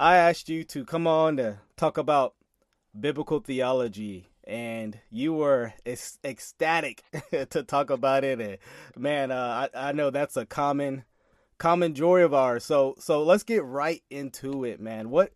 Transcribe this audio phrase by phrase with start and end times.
[0.00, 2.36] I asked you to come on to talk about
[2.98, 7.02] biblical theology, and you were ecstatic
[7.50, 8.40] to talk about it.
[8.40, 8.58] And
[8.96, 11.02] man, uh, I, I know that's a common
[11.58, 12.64] common joy of ours.
[12.64, 15.10] So so let's get right into it, man.
[15.10, 15.32] What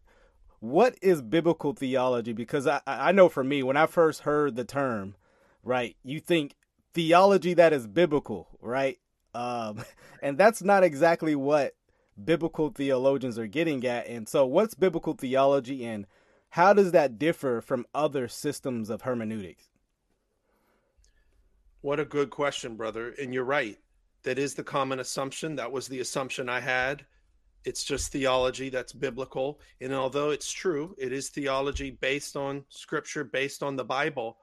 [0.60, 2.32] what is biblical theology?
[2.32, 5.16] Because I I know for me, when I first heard the term,
[5.64, 6.54] right, you think
[6.94, 9.00] theology that is biblical, right?
[9.34, 9.82] Um,
[10.22, 11.74] and that's not exactly what
[12.22, 14.06] biblical theologians are getting at.
[14.06, 16.06] And so, what's biblical theology, and
[16.50, 19.68] how does that differ from other systems of hermeneutics?
[21.80, 23.14] What a good question, brother.
[23.20, 23.78] And you're right.
[24.22, 25.56] That is the common assumption.
[25.56, 27.04] That was the assumption I had.
[27.64, 29.60] It's just theology that's biblical.
[29.80, 34.38] And although it's true, it is theology based on scripture, based on the Bible.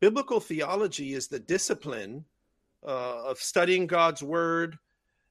[0.00, 2.24] Biblical theology is the discipline
[2.86, 4.78] uh, of studying God's word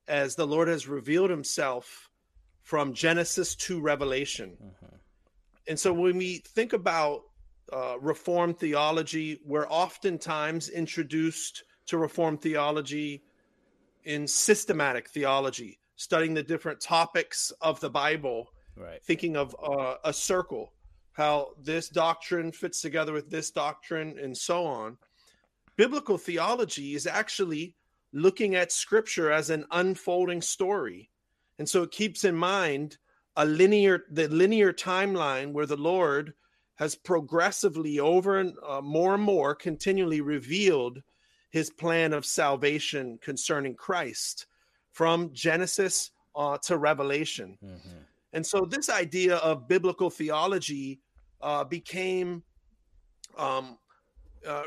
[0.09, 2.09] as the Lord has revealed himself
[2.63, 4.57] from Genesis to Revelation.
[4.61, 4.95] Mm-hmm.
[5.67, 7.21] And so when we think about
[7.71, 13.23] uh, Reformed theology, we're oftentimes introduced to Reformed theology
[14.03, 19.03] in systematic theology, studying the different topics of the Bible, right.
[19.03, 20.73] thinking of uh, a circle,
[21.13, 24.97] how this doctrine fits together with this doctrine, and so on.
[25.75, 27.75] Biblical theology is actually
[28.13, 31.09] looking at scripture as an unfolding story.
[31.57, 32.97] And so it keeps in mind
[33.35, 36.33] a linear the linear timeline where the Lord
[36.75, 41.01] has progressively over and uh, more and more continually revealed
[41.49, 44.47] his plan of salvation concerning Christ
[44.91, 47.57] from Genesis uh, to Revelation.
[47.63, 47.97] Mm-hmm.
[48.33, 51.01] And so this idea of biblical theology
[51.41, 52.43] uh, became
[53.37, 53.77] um,
[54.47, 54.63] uh,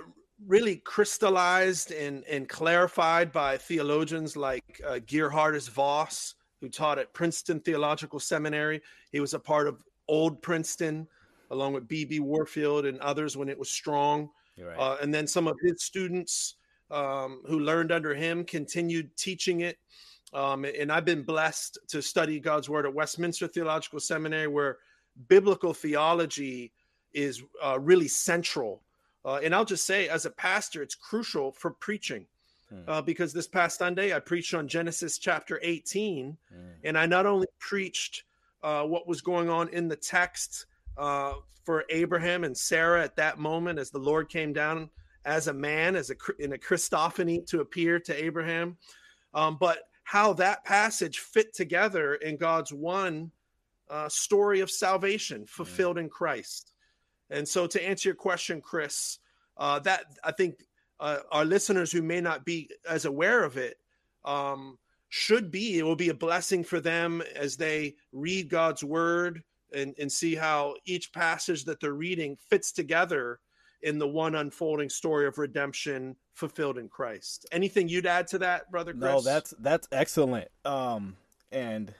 [0.46, 7.60] really crystallized and, and clarified by theologians like uh, Geerhardus Vos, who taught at Princeton
[7.60, 8.80] Theological Seminary.
[9.10, 11.06] He was a part of Old Princeton,
[11.50, 12.20] along with B.B.
[12.20, 14.30] Warfield and others when it was strong.
[14.58, 14.78] Right.
[14.78, 16.56] Uh, and then some of his students
[16.90, 19.78] um, who learned under him continued teaching it.
[20.32, 24.78] Um, and I've been blessed to study God's Word at Westminster Theological Seminary, where
[25.28, 26.72] biblical theology
[27.12, 28.82] is uh, really central
[29.24, 32.26] uh, and I'll just say, as a pastor, it's crucial for preaching.
[32.68, 32.88] Hmm.
[32.88, 36.72] Uh, because this past Sunday I preached on Genesis chapter 18, mm.
[36.84, 38.24] and I not only preached
[38.62, 40.66] uh, what was going on in the text
[40.96, 41.34] uh,
[41.64, 44.88] for Abraham and Sarah at that moment as the Lord came down
[45.24, 48.76] as a man, as a in a Christophany to appear to Abraham,
[49.34, 53.30] um, but how that passage fit together in God's one
[53.88, 56.00] uh, story of salvation fulfilled mm.
[56.00, 56.71] in Christ.
[57.30, 59.18] And so, to answer your question, Chris,
[59.56, 60.64] uh, that I think
[61.00, 63.76] uh, our listeners who may not be as aware of it
[64.24, 64.78] um,
[65.08, 65.78] should be.
[65.78, 69.42] It will be a blessing for them as they read God's word
[69.74, 73.40] and, and see how each passage that they're reading fits together
[73.82, 77.46] in the one unfolding story of redemption fulfilled in Christ.
[77.52, 79.02] Anything you'd add to that, brother Chris?
[79.02, 80.48] No, that's that's excellent.
[80.64, 81.16] Um,
[81.50, 81.92] and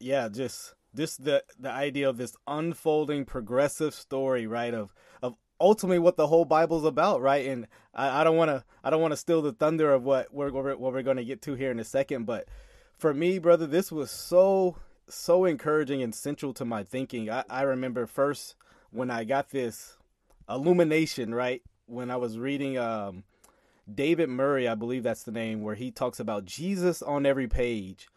[0.00, 4.92] yeah, just this the the idea of this unfolding progressive story right of
[5.22, 7.46] of ultimately what the whole bible's about right?
[7.46, 10.34] And i, I don't want to i don't want to steal the thunder of what
[10.34, 12.48] we're what we're going to get to here in a second but
[12.98, 14.76] for me brother this was so
[15.08, 17.30] so encouraging and central to my thinking.
[17.30, 18.56] I, I remember first
[18.90, 19.96] when i got this
[20.50, 23.22] illumination right when i was reading um
[23.92, 28.08] david murray i believe that's the name where he talks about jesus on every page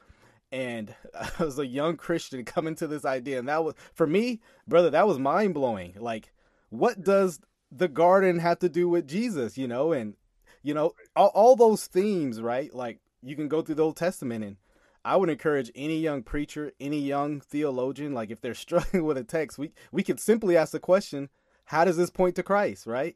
[0.51, 4.41] and I was a young Christian coming to this idea, and that was for me,
[4.67, 4.89] brother.
[4.89, 5.95] That was mind blowing.
[5.99, 6.31] Like,
[6.69, 7.39] what does
[7.71, 9.57] the garden have to do with Jesus?
[9.57, 10.15] You know, and
[10.63, 12.73] you know all, all those themes, right?
[12.73, 14.57] Like, you can go through the Old Testament, and
[15.03, 19.23] I would encourage any young preacher, any young theologian, like if they're struggling with a
[19.23, 21.29] text, we we could simply ask the question,
[21.65, 23.15] "How does this point to Christ?" Right,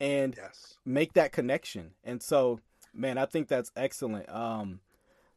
[0.00, 0.78] and yes.
[0.84, 1.92] make that connection.
[2.02, 2.60] And so,
[2.92, 4.28] man, I think that's excellent.
[4.28, 4.80] Um,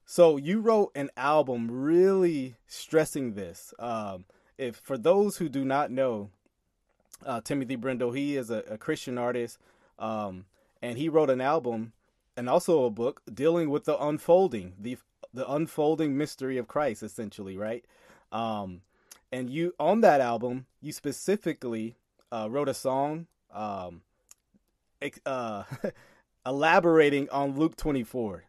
[0.06, 3.74] so you wrote an album really stressing this.
[3.80, 4.26] Um,
[4.58, 6.30] if for those who do not know,
[7.26, 9.58] uh, Timothy Brindle, he is a, a Christian artist,
[9.98, 10.46] um,
[10.82, 11.94] and he wrote an album
[12.38, 14.98] and also a book dealing with the unfolding, the
[15.34, 17.84] the unfolding mystery of Christ, essentially, right?
[18.32, 18.82] Um,
[19.32, 21.98] and you on that album, you specifically
[22.32, 24.02] uh, wrote a song um,
[25.26, 25.64] uh,
[26.46, 28.44] elaborating on Luke twenty four.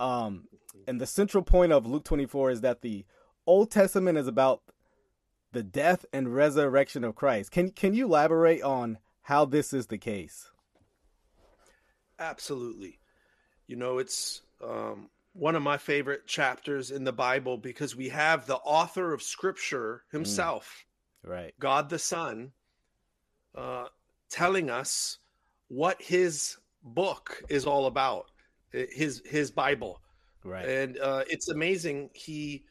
[0.00, 0.48] Um,
[0.88, 3.04] and the central point of Luke 24 is that the
[3.46, 4.62] Old Testament is about
[5.52, 7.50] the death and resurrection of Christ.
[7.50, 10.50] Can can you elaborate on how this is the case?
[12.18, 12.98] Absolutely.
[13.66, 18.46] You know, it's um, one of my favorite chapters in the Bible because we have
[18.46, 20.84] the author of Scripture himself,
[21.24, 21.30] mm.
[21.30, 21.54] right?
[21.58, 22.52] God the Son,
[23.54, 23.86] uh,
[24.28, 25.18] telling us
[25.68, 28.29] what His book is all about,
[28.72, 30.00] his His Bible,
[30.44, 30.68] right?
[30.68, 32.10] And uh, it's amazing.
[32.14, 32.64] He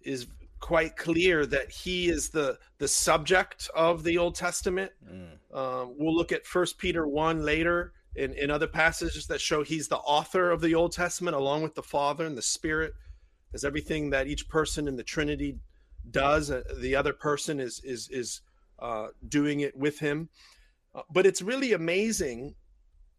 [0.00, 0.26] is
[0.60, 4.92] quite clear that he is the the subject of the Old Testament.
[5.08, 5.38] Mm.
[5.52, 9.88] Uh, we'll look at First Peter one later in, in other passages that show he's
[9.88, 12.94] the author of the Old Testament along with the Father and the Spirit,
[13.52, 15.58] as everything that each person in the Trinity
[16.10, 18.40] does, uh, the other person is is is
[18.78, 20.28] uh, doing it with him.
[20.94, 22.54] Uh, but it's really amazing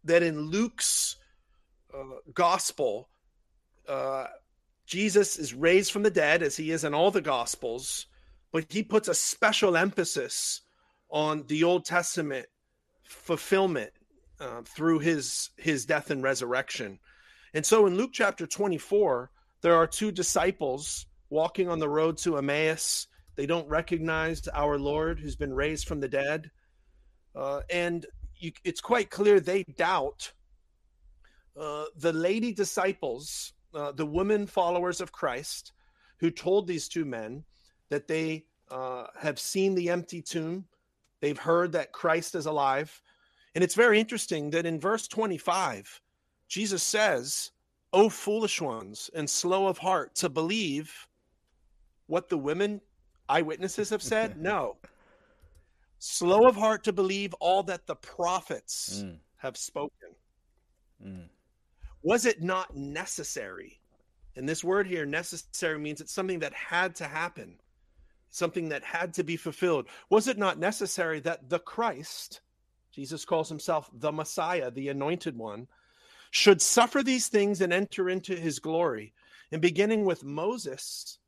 [0.04, 1.16] that in Luke's
[1.94, 2.02] uh,
[2.34, 3.08] gospel,
[3.88, 4.26] uh,
[4.86, 8.06] Jesus is raised from the dead, as he is in all the gospels,
[8.52, 10.62] but he puts a special emphasis
[11.10, 12.46] on the Old Testament
[13.02, 13.92] fulfillment
[14.40, 16.98] uh, through his his death and resurrection.
[17.54, 19.30] And so in Luke chapter 24,
[19.62, 23.06] there are two disciples walking on the road to Emmaus.
[23.36, 26.50] They don't recognize our Lord who's been raised from the dead.
[27.34, 28.06] Uh, and
[28.36, 30.32] you, it's quite clear they doubt.
[31.58, 35.72] Uh, the lady disciples, uh, the women followers of Christ,
[36.18, 37.44] who told these two men
[37.88, 40.64] that they uh, have seen the empty tomb,
[41.20, 43.00] they've heard that Christ is alive,
[43.54, 46.00] and it's very interesting that in verse 25,
[46.48, 47.50] Jesus says,
[47.92, 51.08] O foolish ones and slow of heart to believe
[52.06, 52.80] what the women
[53.28, 54.36] eyewitnesses have said?
[54.40, 54.76] no.
[55.98, 59.16] Slow of heart to believe all that the prophets mm.
[59.36, 60.10] have spoken.
[61.04, 61.28] Mm.
[62.02, 63.80] Was it not necessary?
[64.36, 67.56] And this word here, necessary, means it's something that had to happen,
[68.30, 69.88] something that had to be fulfilled.
[70.10, 72.40] Was it not necessary that the Christ,
[72.92, 75.66] Jesus calls himself the Messiah, the anointed one,
[76.30, 79.12] should suffer these things and enter into his glory.
[79.50, 81.18] And beginning with Moses,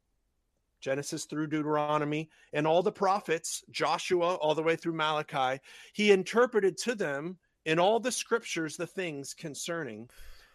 [0.80, 5.60] Genesis through Deuteronomy, and all the prophets, Joshua all the way through Malachi,
[5.92, 10.08] he interpreted to them in all the scriptures the things concerning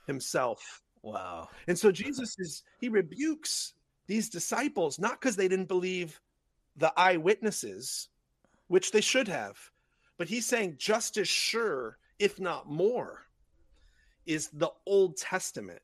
[0.07, 0.81] himself.
[1.01, 1.49] Wow.
[1.67, 3.73] And so Jesus is, he rebukes
[4.07, 6.19] these disciples, not because they didn't believe
[6.77, 8.09] the eyewitnesses,
[8.67, 9.57] which they should have,
[10.17, 13.25] but he's saying just as sure, if not more,
[14.25, 15.81] is the Old Testament.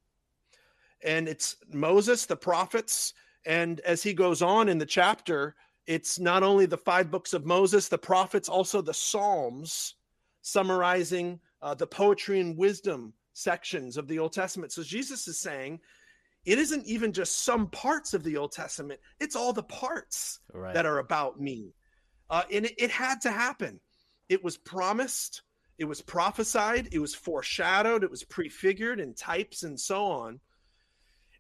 [1.04, 3.14] And it's Moses, the prophets.
[3.46, 5.56] And as he goes on in the chapter,
[5.88, 9.96] it's not only the five books of Moses, the prophets, also the Psalms,
[10.42, 14.72] summarizing uh, the poetry and wisdom sections of the Old Testament.
[14.72, 15.80] So Jesus is saying
[16.46, 20.74] it isn't even just some parts of the Old Testament, it's all the parts right.
[20.74, 21.74] that are about me.
[22.30, 23.80] Uh, and it, it had to happen.
[24.30, 25.44] It was promised,
[25.78, 30.40] it was prophesied, it was foreshadowed, it was prefigured in types and so on.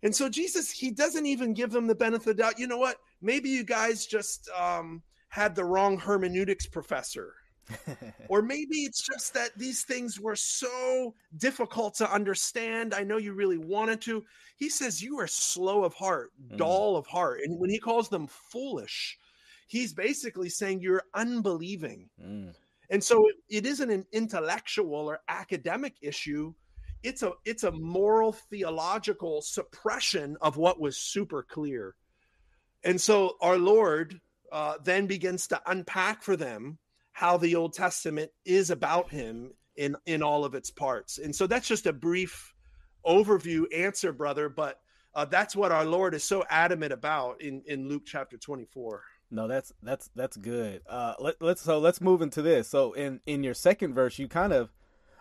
[0.03, 2.59] And so Jesus, he doesn't even give them the benefit of the doubt.
[2.59, 2.97] You know what?
[3.21, 7.33] Maybe you guys just um, had the wrong hermeneutics professor.
[8.29, 12.93] or maybe it's just that these things were so difficult to understand.
[12.93, 14.23] I know you really wanted to.
[14.57, 16.57] He says you are slow of heart, mm.
[16.57, 17.41] dull of heart.
[17.43, 19.17] And when he calls them foolish,
[19.67, 22.09] he's basically saying you're unbelieving.
[22.21, 22.53] Mm.
[22.89, 26.53] And so it, it isn't an intellectual or academic issue.
[27.03, 31.95] It's a it's a moral theological suppression of what was super clear.
[32.83, 34.19] And so our Lord
[34.51, 36.77] uh, then begins to unpack for them
[37.11, 41.17] how the Old Testament is about him in in all of its parts.
[41.17, 42.53] And so that's just a brief
[43.05, 44.79] overview answer, brother, but
[45.13, 49.03] uh, that's what our Lord is so adamant about in in Luke chapter 24.
[49.29, 50.81] No, that's that's that's good.
[50.89, 52.67] Uh, let, let's so let's move into this.
[52.67, 54.71] So in in your second verse, you kind of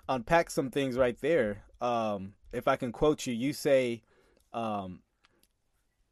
[0.08, 1.64] unpack some things right there.
[1.80, 4.02] Um, if I can quote you, you say,
[4.52, 5.00] um,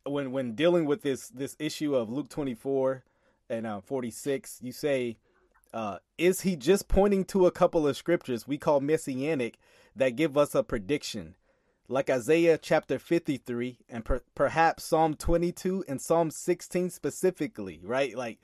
[0.04, 3.04] when when dealing with this this issue of Luke twenty four
[3.50, 5.18] and uh, forty six, you say,
[5.72, 9.58] uh, is he just pointing to a couple of scriptures we call messianic
[9.94, 11.34] that give us a prediction?
[11.88, 18.16] like Isaiah chapter 53 and per- perhaps Psalm 22 and Psalm 16 specifically, right?
[18.16, 18.38] Like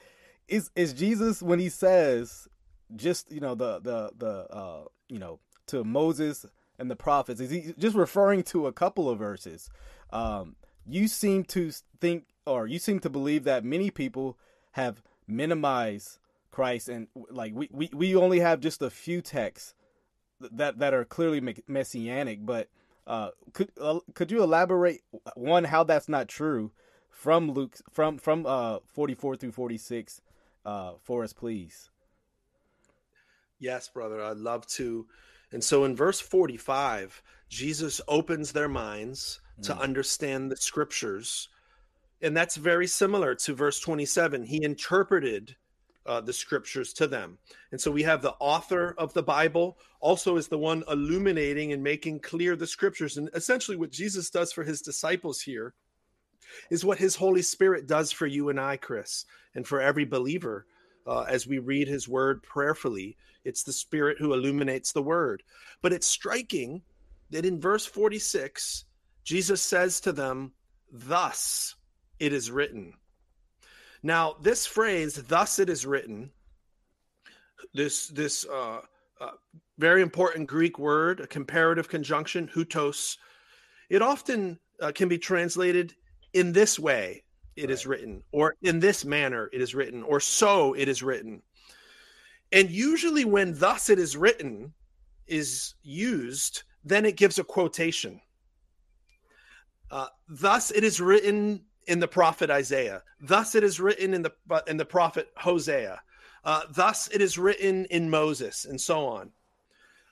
[0.49, 2.49] is is Jesus when he says
[2.97, 6.47] just, you know, the the the uh, you know, to Moses
[6.79, 9.69] and the prophets, is he just referring to a couple of verses?
[10.11, 14.39] Um you seem to think or you seem to believe that many people
[14.73, 16.19] have minimized
[16.55, 19.75] Christ and like we, we, we only have just a few texts
[20.41, 22.69] that that are clearly messianic, but
[23.07, 25.01] uh, could uh, could you elaborate
[25.35, 26.71] one how that's not true
[27.11, 30.23] from Luke from from uh 44 through 46
[30.65, 31.91] uh for us please?
[33.59, 35.07] Yes, brother, I'd love to.
[35.53, 39.81] And so in verse 45, Jesus opens their minds to Mm.
[39.81, 41.49] understand the scriptures.
[42.21, 44.45] And that's very similar to verse 27.
[44.45, 45.57] He interpreted
[46.07, 47.39] uh, the scriptures to them.
[47.73, 51.83] And so we have the author of the Bible also is the one illuminating and
[51.83, 53.17] making clear the scriptures.
[53.17, 55.75] And essentially, what Jesus does for his disciples here
[56.71, 60.67] is what his Holy Spirit does for you and I, Chris, and for every believer
[61.07, 63.17] uh, as we read his word prayerfully.
[63.45, 65.43] It's the Spirit who illuminates the word.
[65.83, 66.83] But it's striking
[67.31, 68.85] that in verse 46,
[69.25, 70.53] Jesus says to them,
[70.93, 71.75] Thus
[72.19, 72.95] it is written.
[74.05, 76.31] Now, this phrase, thus it is written,
[77.73, 78.81] this, this, uh,
[79.19, 79.31] uh,
[79.79, 83.17] very important Greek word, a comparative conjunction, houtos.
[83.89, 85.95] It often uh, can be translated
[86.35, 87.25] in this way
[87.57, 87.99] it is Right.
[87.99, 91.41] written, or in this manner it is written, or so it is written.
[92.53, 94.75] And usually, when thus it is written
[95.27, 98.21] is used, then it gives a quotation.
[99.91, 103.03] Uh, thus it is written in the prophet Isaiah.
[103.21, 104.33] Thus it is written in the
[104.67, 106.01] in the prophet Hosea.
[106.45, 109.31] Uh, thus it is written in Moses, and so on.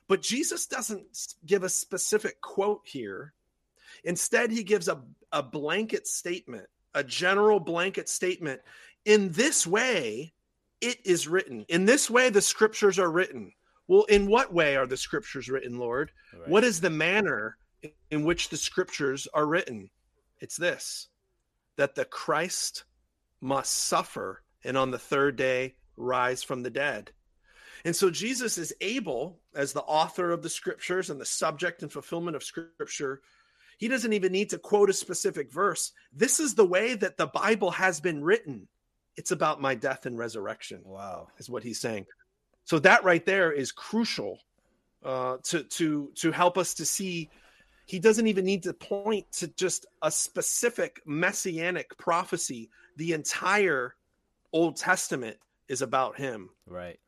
[0.08, 1.04] But Jesus doesn't
[1.46, 3.34] give a specific quote here.
[4.04, 5.00] Instead, he gives a,
[5.30, 8.60] a blanket statement, a general blanket statement.
[9.04, 10.32] In this way,
[10.80, 11.64] it is written.
[11.68, 13.52] In this way, the scriptures are written.
[13.86, 16.10] Well, in what way are the scriptures written, Lord?
[16.32, 16.48] Right.
[16.48, 17.56] What is the manner
[18.10, 19.90] in which the scriptures are written?
[20.40, 21.08] It's this
[21.76, 22.84] that the Christ
[23.40, 27.10] must suffer and on the third day rise from the dead.
[27.84, 31.90] And so Jesus is able, as the author of the scriptures and the subject and
[31.90, 33.22] fulfillment of scripture,
[33.78, 35.92] he doesn't even need to quote a specific verse.
[36.12, 38.68] This is the way that the Bible has been written.
[39.16, 41.28] It's about my death and resurrection Wow.
[41.38, 42.06] is what he's saying.
[42.64, 44.38] So that right there is crucial
[45.04, 47.28] uh, to to to help us to see.
[47.86, 52.70] He doesn't even need to point to just a specific messianic prophecy.
[52.96, 53.96] The entire
[54.52, 55.36] Old Testament
[55.68, 56.50] is about him.
[56.66, 56.98] Right.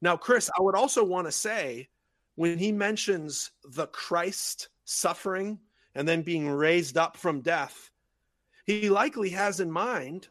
[0.00, 1.88] Now, Chris, I would also want to say
[2.36, 5.58] when he mentions the Christ suffering
[5.94, 7.90] and then being raised up from death,
[8.66, 10.28] he likely has in mind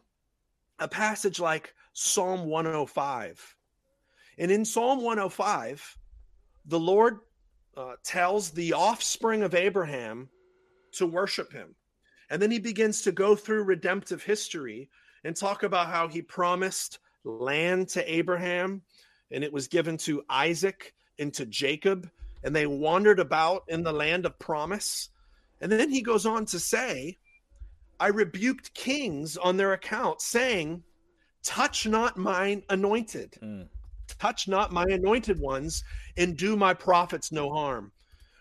[0.78, 3.56] a passage like Psalm 105.
[4.38, 5.98] And in Psalm 105,
[6.66, 7.18] the Lord
[7.80, 10.28] uh, tells the offspring of Abraham
[10.92, 11.74] to worship him.
[12.28, 14.90] And then he begins to go through redemptive history
[15.24, 18.82] and talk about how he promised land to Abraham
[19.30, 22.10] and it was given to Isaac and to Jacob,
[22.42, 25.10] and they wandered about in the land of promise.
[25.60, 27.18] And then he goes on to say,
[27.98, 30.82] I rebuked kings on their account, saying,
[31.42, 33.68] Touch not mine anointed, Mm.
[34.18, 35.84] Touch not my anointed ones,
[36.16, 37.92] and do my prophets no harm.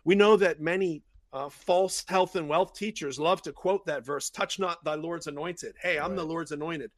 [0.05, 4.29] We know that many uh, false health and wealth teachers love to quote that verse,
[4.29, 5.75] Touch not thy Lord's anointed.
[5.81, 6.91] Hey, I'm the Lord's anointed.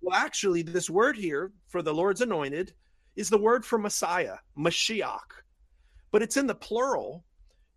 [0.00, 2.74] Well, actually, this word here for the Lord's anointed
[3.16, 5.42] is the word for Messiah, Mashiach,
[6.12, 7.24] but it's in the plural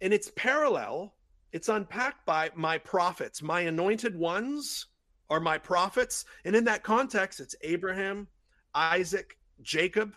[0.01, 1.15] and it's parallel.
[1.51, 3.41] It's unpacked by my prophets.
[3.41, 4.87] My anointed ones
[5.29, 6.25] are my prophets.
[6.45, 8.27] And in that context, it's Abraham,
[8.75, 10.13] Isaac, Jacob,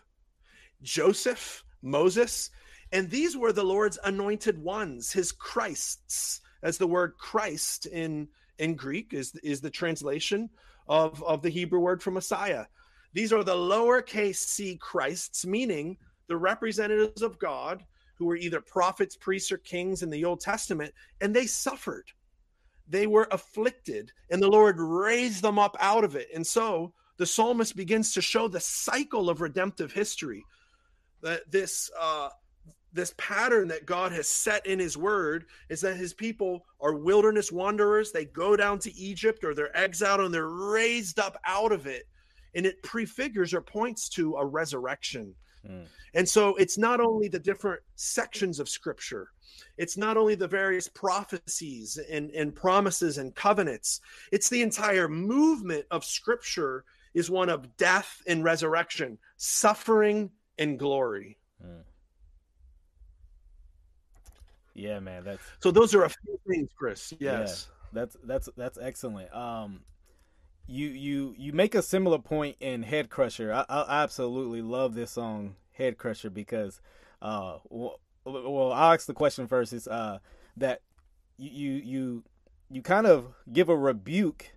[0.85, 2.51] Joseph, Moses.
[2.93, 8.77] And these were the Lord's anointed ones, his Christs, as the word Christ in, in
[8.77, 10.49] Greek is, is the translation
[10.87, 12.67] of, of the Hebrew word for Messiah.
[13.13, 15.97] These are the lowercase c Christs, meaning
[16.29, 17.85] the representatives of God
[18.17, 22.11] who were either prophets, priests, or kings in the Old Testament, and they suffered.
[22.89, 26.29] They were afflicted, and the Lord raised them up out of it.
[26.35, 30.45] And so the psalmist begins to show the cycle of redemptive history.
[31.25, 32.29] That this uh,
[32.95, 37.51] this pattern that God has set in His Word is that His people are wilderness
[37.51, 38.13] wanderers.
[38.13, 42.05] They go down to Egypt or they're exiled and they're raised up out of it
[42.55, 45.35] and it prefigures or points to a resurrection.
[45.69, 45.87] Mm.
[46.15, 49.29] And so it's not only the different sections of scripture,
[49.77, 54.01] it's not only the various prophecies and, and promises and covenants,
[54.31, 61.39] it's the entire movement of scripture is one of death and resurrection, suffering and glory.
[61.65, 61.83] Mm.
[64.75, 65.25] Yeah, man.
[65.25, 67.13] That's So those are a few things, Chris.
[67.19, 67.69] Yes.
[67.93, 69.35] That's that's that's excellent.
[69.35, 69.81] Um,
[70.67, 73.53] you you you make a similar point in Head Crusher.
[73.53, 76.81] I, I absolutely love this song Head Crusher because,
[77.23, 79.73] uh, well, well I'll ask the question first.
[79.73, 80.19] Is uh
[80.57, 80.81] that
[81.37, 82.25] you you you
[82.71, 84.53] you kind of give a rebuke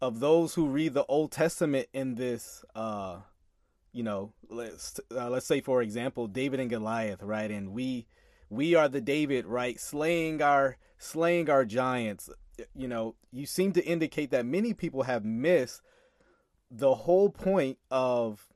[0.00, 3.18] of those who read the Old Testament in this uh
[3.96, 8.06] you know let's uh, let's say for example David and Goliath right and we
[8.48, 9.78] we are the David, right?
[9.78, 12.30] Slaying our slaying our giants.
[12.74, 15.82] You know, you seem to indicate that many people have missed
[16.70, 18.48] the whole point of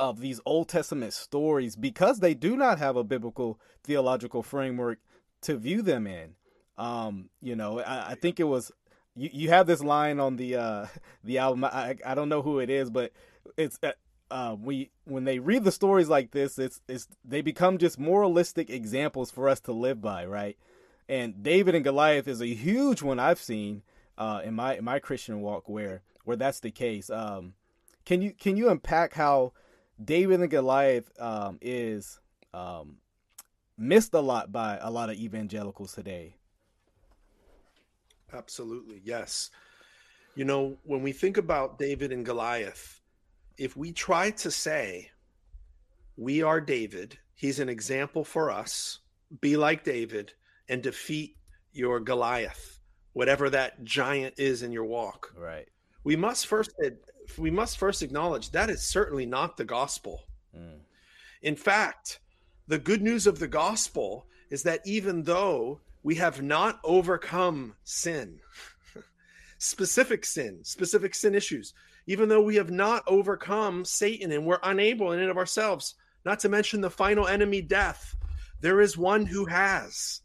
[0.00, 4.98] of these Old Testament stories because they do not have a biblical theological framework
[5.42, 6.34] to view them in.
[6.76, 8.70] Um, you know, I, I think it was
[9.16, 10.86] you, you have this line on the uh,
[11.24, 11.64] the album.
[11.64, 13.12] I, I don't know who it is, but
[13.56, 13.78] it's
[14.30, 18.70] uh, we when they read the stories like this, it's it's they become just moralistic
[18.70, 20.56] examples for us to live by, right?
[21.08, 23.82] And David and Goliath is a huge one I've seen
[24.18, 27.08] uh, in my in my Christian walk where where that's the case.
[27.08, 27.54] Um,
[28.04, 29.52] can you can you unpack how
[30.02, 32.20] David and Goliath um, is
[32.52, 32.96] um,
[33.76, 36.36] missed a lot by a lot of evangelicals today?
[38.32, 39.50] Absolutely, yes.
[40.34, 42.97] You know, when we think about David and Goliath,
[43.58, 45.10] if we try to say
[46.16, 49.00] we are David, he's an example for us,
[49.40, 50.32] be like David
[50.68, 51.36] and defeat
[51.72, 52.78] your Goliath,
[53.12, 55.32] whatever that giant is in your walk.
[55.36, 55.68] Right.
[56.04, 56.70] We must first
[57.36, 60.24] we must first acknowledge that is certainly not the gospel.
[60.56, 60.78] Mm.
[61.42, 62.20] In fact,
[62.68, 68.40] the good news of the gospel is that even though we have not overcome sin,
[69.58, 71.74] specific sin, specific sin issues,
[72.08, 76.40] even though we have not overcome Satan and we're unable in and of ourselves, not
[76.40, 78.16] to mention the final enemy, death,
[78.62, 80.22] there is one who has.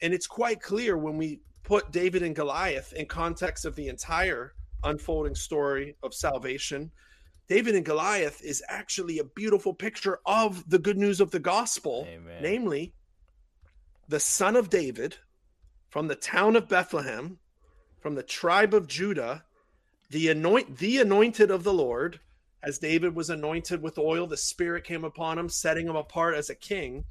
[0.00, 4.54] And it's quite clear when we put David and Goliath in context of the entire
[4.84, 6.92] unfolding story of salvation.
[7.48, 12.06] David and Goliath is actually a beautiful picture of the good news of the gospel,
[12.08, 12.40] Amen.
[12.40, 12.94] namely
[14.06, 15.16] the son of David
[15.90, 17.40] from the town of Bethlehem,
[18.00, 19.42] from the tribe of Judah,
[20.10, 22.20] the anoint the anointed of the Lord,
[22.62, 26.50] as David was anointed with oil, the Spirit came upon him, setting him apart as
[26.50, 27.04] a king.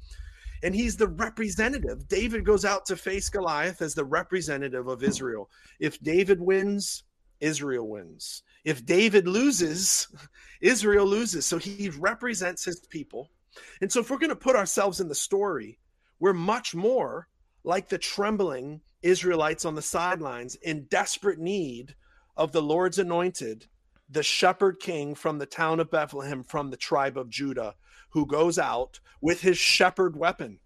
[0.62, 2.08] And he's the representative.
[2.08, 5.50] David goes out to face Goliath as the representative of Israel.
[5.78, 7.04] If David wins,
[7.40, 8.42] Israel wins.
[8.64, 10.08] If David loses,
[10.60, 11.44] Israel loses.
[11.46, 13.30] So he represents his people.
[13.80, 15.78] And so if we're going to put ourselves in the story,
[16.18, 17.28] we're much more
[17.62, 21.94] like the trembling Israelites on the sidelines in desperate need
[22.36, 23.66] of the Lord's anointed,
[24.08, 27.74] the shepherd king from the town of Bethlehem, from the tribe of Judah,
[28.10, 30.58] who goes out with his shepherd weapon.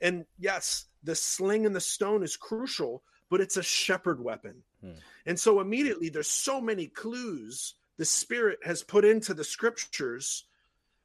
[0.00, 4.62] And yes, the sling and the stone is crucial, but it's a shepherd weapon.
[4.80, 4.92] Hmm.
[5.26, 10.44] And so immediately there's so many clues the Spirit has put into the scriptures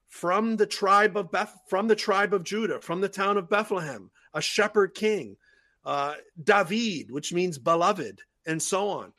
[0.07, 4.09] from the tribe of Beth, from the tribe of Judah, from the town of Bethlehem,
[4.33, 5.37] a shepherd king,
[5.85, 9.13] uh, David, which means beloved, and so on.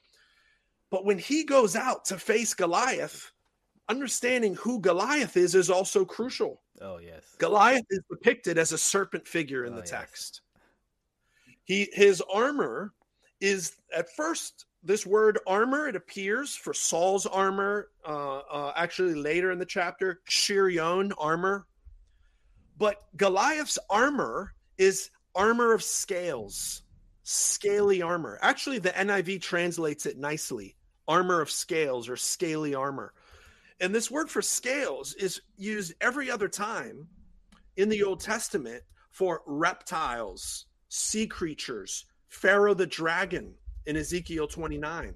[0.91, 3.33] But when he goes out to face Goliath,
[3.89, 6.63] understanding who Goliath is is also crucial.
[6.81, 7.25] Oh yes.
[7.39, 10.43] Goliath is depicted as a serpent figure in oh, the text.
[10.45, 11.55] Yes.
[11.65, 12.95] He his armor
[13.41, 19.51] is at first this word armor it appears for Saul's armor uh, uh, actually later
[19.51, 21.67] in the chapter shiryon armor
[22.79, 26.83] but Goliath's armor is armor of scales
[27.23, 30.77] scaly armor actually the NIV translates it nicely
[31.09, 33.13] armor of scales or scaly armor.
[33.81, 37.09] And this word for scales is used every other time
[37.77, 43.55] in the Old Testament for reptiles, sea creatures, Pharaoh the dragon
[43.87, 45.15] in Ezekiel 29.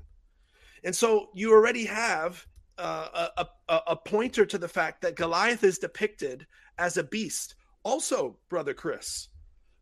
[0.85, 2.47] And so you already have
[2.79, 6.47] uh, a, a, a pointer to the fact that Goliath is depicted
[6.79, 7.55] as a beast.
[7.85, 9.29] Also, brother Chris,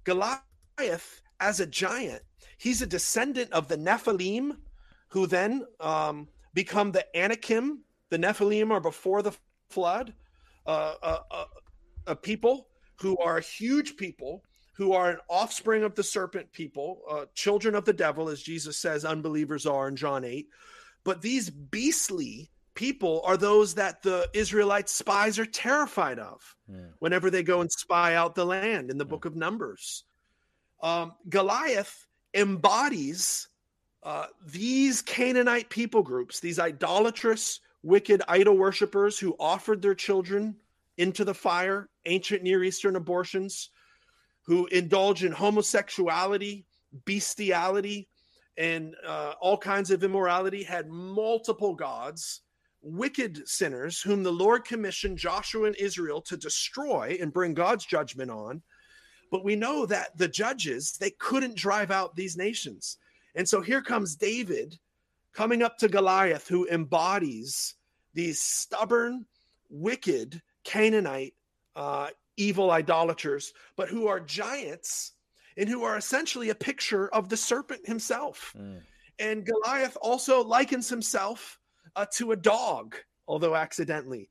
[0.05, 2.23] Goliath as a giant,
[2.59, 4.57] he's a descendant of the Nephilim,
[5.11, 7.81] who then um, become the Anakim.
[8.11, 9.33] The Nephilim are before the
[9.71, 10.15] flood,
[10.67, 11.45] uh, uh, uh,
[12.09, 12.69] a people
[13.01, 14.43] who are a huge people
[14.81, 18.79] who are an offspring of the serpent people, uh, children of the devil, as Jesus
[18.79, 20.49] says, unbelievers are in John 8.
[21.05, 26.79] But these beastly people are those that the Israelite spies are terrified of yeah.
[26.99, 29.11] Whenever they go and spy out the land in the yeah.
[29.11, 30.05] Book of Numbers.
[30.83, 33.50] Um, Goliath embodies
[34.03, 40.57] uh, these Canaanite people groups, these idolatrous, wicked idol worshippers who offered their children
[40.99, 43.71] into the fire, ancient Near Eastern abortions,
[44.43, 46.65] who indulge in homosexuality,
[47.05, 48.09] bestiality,
[48.57, 52.43] and uh, all kinds of immorality, had multiple gods,
[52.83, 58.31] wicked sinners whom the Lord commissioned Joshua and Israel to destroy and bring God's judgment
[58.31, 58.63] on.
[59.31, 62.99] But we know that the judges, they couldn't drive out these nations.
[63.35, 64.79] And so here comes David
[65.33, 67.75] coming up to Goliath, who embodies
[68.15, 69.27] these stubborn,
[69.69, 71.35] wicked Canaanite,
[71.77, 75.13] uh, evil idolaters, but who are giants
[75.57, 78.55] and who are essentially a picture of the serpent himself.
[78.59, 78.81] Mm.
[79.19, 81.59] And Goliath also likens himself
[81.97, 82.97] uh, to a dog,
[83.29, 84.29] although accidentally.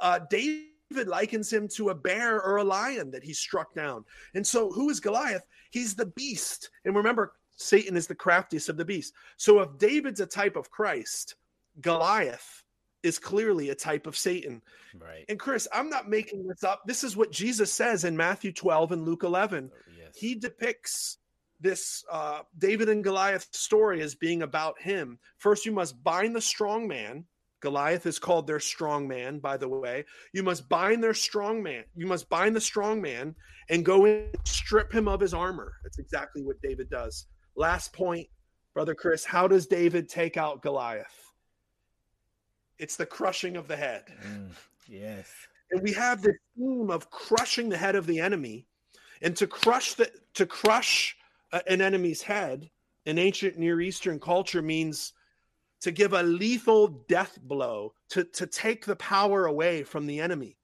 [0.00, 4.04] Uh, David likens him to a bear or a lion that he struck down.
[4.34, 5.46] And so, who is Goliath?
[5.70, 6.70] He's the beast.
[6.84, 9.12] And remember, Satan is the craftiest of the beasts.
[9.36, 11.34] So, if David's a type of Christ,
[11.80, 12.62] Goliath
[13.02, 14.62] is clearly a type of Satan.
[14.98, 15.24] Right.
[15.28, 16.82] And Chris, I'm not making this up.
[16.86, 19.70] This is what Jesus says in Matthew 12 and Luke 11.
[19.96, 20.16] yes.
[20.16, 21.18] He depicts
[21.60, 25.18] this uh, David and Goliath story as being about him.
[25.38, 27.24] First, you must bind the strong man.
[27.60, 30.04] Goliath is called their strong man, by the way.
[30.32, 31.84] You must bind their strong man.
[31.96, 33.34] You must bind the strong man
[33.68, 35.72] and go in and strip him of his armor.
[35.82, 37.26] That's exactly what David does.
[37.58, 38.28] Last point,
[38.72, 39.24] brother Chris.
[39.24, 41.32] How does David take out Goliath?
[42.78, 44.04] It's the crushing of the head.
[44.24, 44.52] Mm,
[44.86, 45.28] yes.
[45.72, 48.64] And we have this theme of crushing the head of the enemy,
[49.22, 51.16] and to crush the to crush
[51.52, 52.70] uh, an enemy's head
[53.06, 55.12] in ancient Near Eastern culture means
[55.80, 60.56] to give a lethal death blow to to take the power away from the enemy.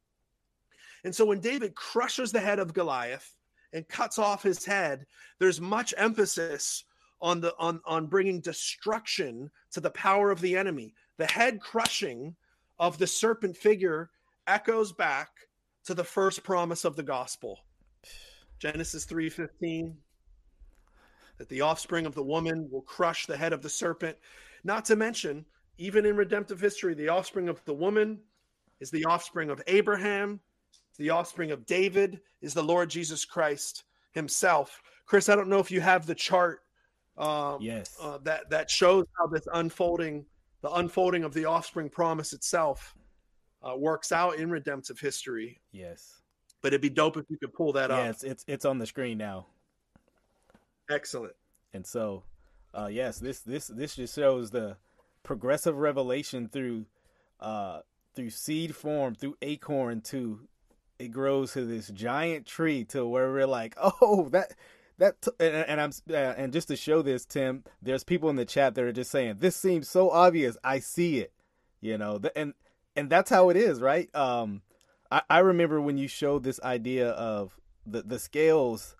[1.02, 3.34] And so when David crushes the head of Goliath
[3.74, 5.04] and cuts off his head,
[5.38, 6.84] there's much emphasis
[7.20, 12.34] on the on on bringing destruction to the power of the enemy the head crushing
[12.78, 14.10] of the serpent figure
[14.46, 15.28] echoes back
[15.84, 17.60] to the first promise of the gospel.
[18.58, 19.96] Genesis 3:15
[21.36, 24.16] that the offspring of the woman will crush the head of the serpent.
[24.62, 25.44] Not to mention,
[25.78, 28.20] even in redemptive history, the offspring of the woman
[28.78, 30.40] is the offspring of Abraham,
[30.98, 34.82] the offspring of David is the Lord Jesus Christ himself.
[35.06, 36.60] Chris, I don't know if you have the chart
[37.16, 37.96] um, yes.
[38.00, 40.24] Uh, that that shows how this unfolding
[40.62, 42.94] the unfolding of the offspring promise itself
[43.62, 45.60] uh, works out in redemptive history.
[45.72, 46.20] Yes.
[46.60, 48.06] But it'd be dope if you could pull that up.
[48.06, 49.46] It's, it's it's on the screen now.
[50.90, 51.34] Excellent.
[51.72, 52.24] And so,
[52.72, 54.76] uh, yes, this this this just shows the
[55.22, 56.86] progressive revelation through
[57.40, 57.80] uh,
[58.14, 60.40] through seed form, through acorn to
[60.98, 64.54] it grows to this giant tree to where we're like, oh, that
[64.98, 68.36] that t- and, and, I'm uh, and just to show this, Tim, there's people in
[68.36, 70.56] the chat that are just saying this seems so obvious.
[70.62, 71.32] I see it,
[71.80, 72.54] you know, the, and
[72.96, 74.14] and that's how it is, right?
[74.14, 74.62] Um,
[75.10, 78.96] I, I remember when you showed this idea of the the scales.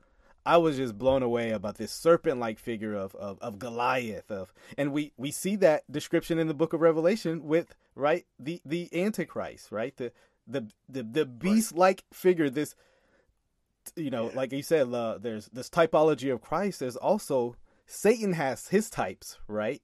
[0.46, 4.92] I was just blown away about this serpent-like figure of, of, of Goliath of, and
[4.92, 9.72] we, we see that description in the book of Revelation with right the the Antichrist,
[9.72, 10.12] right the
[10.46, 12.74] the the, the beast-like figure, this
[13.96, 14.36] you know, yeah.
[14.36, 16.80] like you said, uh, there's this typology of Christ.
[16.80, 19.82] There's also Satan has his types, right?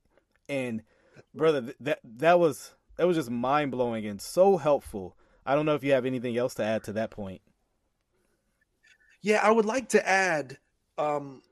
[0.49, 0.83] And
[1.35, 5.17] brother, that that was that was just mind blowing and so helpful.
[5.45, 7.41] I don't know if you have anything else to add to that point.
[9.23, 10.59] Yeah, I would like to add.
[10.97, 11.43] Um,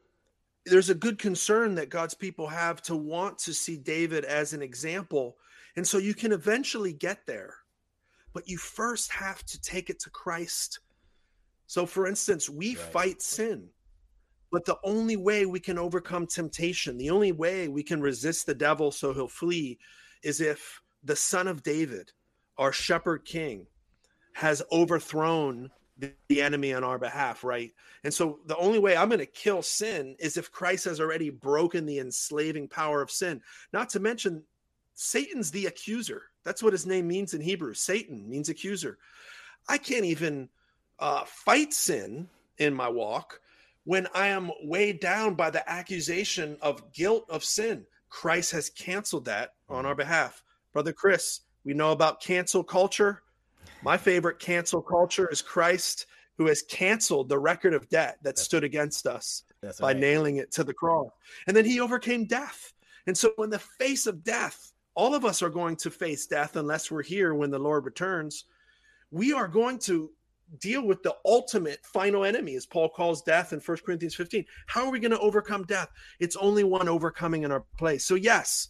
[0.67, 4.63] there's a good concern that God's people have to want to see David as an
[4.63, 5.37] example,
[5.77, 7.55] and so you can eventually get there,
[8.33, 10.81] but you first have to take it to Christ
[11.69, 12.79] so, for instance, we right.
[12.79, 13.69] fight sin,
[14.51, 18.55] but the only way we can overcome temptation, the only way we can resist the
[18.55, 19.79] devil so he'll flee,
[20.23, 22.11] is if the son of David,
[22.57, 23.67] our shepherd king,
[24.33, 25.71] has overthrown
[26.29, 27.73] the enemy on our behalf, right?
[28.03, 31.29] And so the only way I'm going to kill sin is if Christ has already
[31.29, 33.43] broken the enslaving power of sin.
[33.75, 34.43] Not to mention,
[34.95, 36.23] Satan's the accuser.
[36.49, 37.75] That's what his name means in Hebrew.
[37.75, 38.97] Satan means accuser.
[39.69, 40.49] I can't even
[40.99, 43.43] uh, fight sin in my walk
[43.85, 47.85] when I am weighed down by the accusation of guilt of sin.
[48.09, 50.43] Christ has canceled that on our behalf.
[50.73, 53.23] Brother Chris, we know about cancel culture.
[53.83, 56.07] My favorite cancel culture is Christ,
[56.39, 59.43] who has canceled the record of debt that stood against us
[59.79, 59.97] by right.
[59.99, 61.11] nailing it to the cross.
[61.47, 62.73] And then he overcame death.
[63.07, 66.57] And so, in the face of death, all of us are going to face death
[66.57, 68.47] unless we're here when the Lord returns.
[69.13, 70.11] We are going to
[70.59, 74.45] deal with the ultimate final enemy, as Paul calls death in 1 Corinthians 15.
[74.67, 75.89] How are we going to overcome death?
[76.19, 78.05] It's only one overcoming in our place.
[78.05, 78.67] So, yes,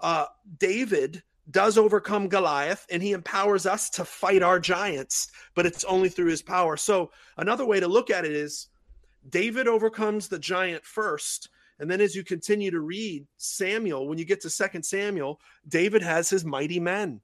[0.00, 0.26] uh,
[0.58, 6.08] David does overcome Goliath and he empowers us to fight our giants, but it's only
[6.08, 6.76] through his power.
[6.76, 8.66] So, another way to look at it is
[9.28, 11.48] David overcomes the giant first.
[11.80, 16.02] And then as you continue to read Samuel, when you get to Second Samuel, David
[16.02, 17.20] has his mighty men.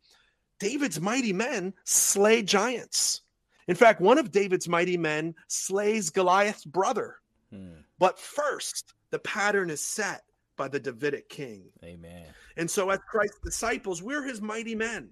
[0.58, 3.20] David's mighty men slay giants.
[3.68, 7.16] In fact, one of David's mighty men slays Goliath's brother.
[7.52, 7.80] Hmm.
[7.98, 10.22] But first, the pattern is set
[10.56, 11.64] by the Davidic king.
[11.84, 12.24] Amen.
[12.56, 15.10] And so, as Christ's disciples, we're his mighty men.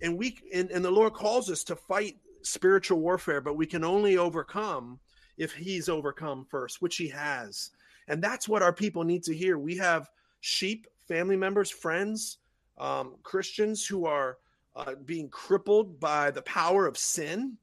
[0.00, 3.84] And we and, and the Lord calls us to fight spiritual warfare, but we can
[3.84, 4.98] only overcome
[5.38, 7.70] if he's overcome first, which he has.
[8.08, 9.58] And that's what our people need to hear.
[9.58, 10.10] We have
[10.40, 12.38] sheep, family members, friends,
[12.78, 14.38] um, Christians who are
[14.74, 17.56] uh, being crippled by the power of sin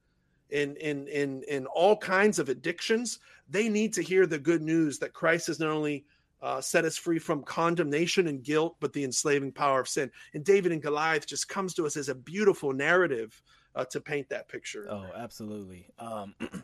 [0.50, 3.20] in, in, in, in all kinds of addictions.
[3.50, 6.06] They need to hear the good news that Christ has not only
[6.42, 10.10] uh, set us free from condemnation and guilt, but the enslaving power of sin.
[10.34, 13.42] And David and Goliath just comes to us as a beautiful narrative
[13.76, 14.88] uh, to paint that picture.
[14.90, 15.88] Oh, absolutely.
[16.00, 16.36] Um,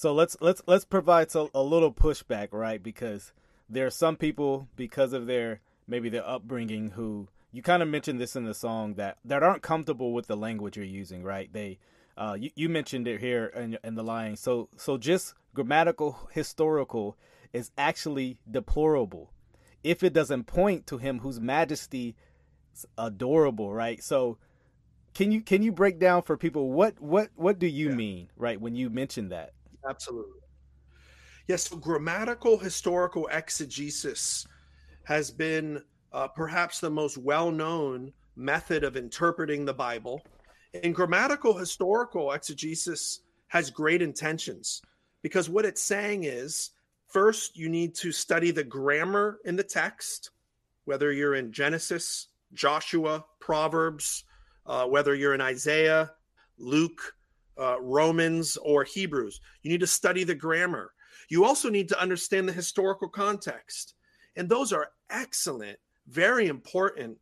[0.00, 2.82] so let's let's let's provide a, a little pushback, right?
[2.82, 3.34] Because
[3.68, 8.18] there are some people, because of their maybe their upbringing, who you kind of mentioned
[8.18, 11.52] this in the song that that aren't comfortable with the language you're using, right?
[11.52, 11.80] They
[12.16, 14.36] uh, you, you mentioned it here in, in the line.
[14.36, 17.18] So so just grammatical historical
[17.52, 19.30] is actually deplorable
[19.84, 22.16] if it doesn't point to him whose majesty
[22.74, 24.02] is adorable, right?
[24.02, 24.38] So
[25.12, 27.96] can you can you break down for people what what what do you yeah.
[27.96, 29.52] mean, right, when you mention that?
[29.88, 30.40] Absolutely.
[31.48, 34.46] Yes, so grammatical historical exegesis
[35.04, 40.22] has been uh, perhaps the most well-known method of interpreting the Bible.
[40.82, 44.82] And grammatical historical exegesis has great intentions
[45.22, 46.70] because what it's saying is
[47.10, 50.30] First, you need to study the grammar in the text,
[50.84, 54.22] whether you're in Genesis, Joshua, Proverbs,
[54.64, 56.12] uh, whether you're in Isaiah,
[56.56, 57.16] Luke,
[57.60, 59.40] uh, Romans, or Hebrews.
[59.62, 60.92] You need to study the grammar.
[61.28, 63.94] You also need to understand the historical context.
[64.36, 67.18] And those are excellent, very important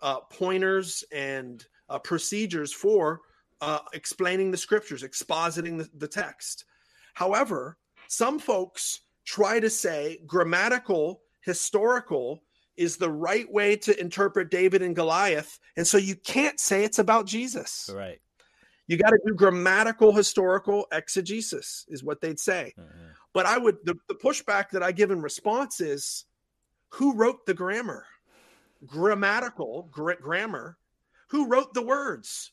[0.00, 3.20] uh, pointers and uh, procedures for
[3.60, 6.64] uh, explaining the scriptures, expositing the, the text.
[7.14, 7.76] However,
[8.08, 12.42] some folks try to say grammatical, historical
[12.76, 15.58] is the right way to interpret David and Goliath.
[15.76, 17.90] And so you can't say it's about Jesus.
[17.94, 18.20] Right.
[18.88, 22.74] You got to do grammatical, historical exegesis, is what they'd say.
[22.78, 23.06] Mm-hmm.
[23.32, 26.24] But I would, the, the pushback that I give in response is
[26.90, 28.04] who wrote the grammar?
[28.86, 30.76] Grammatical, gr- grammar.
[31.28, 32.52] Who wrote the words?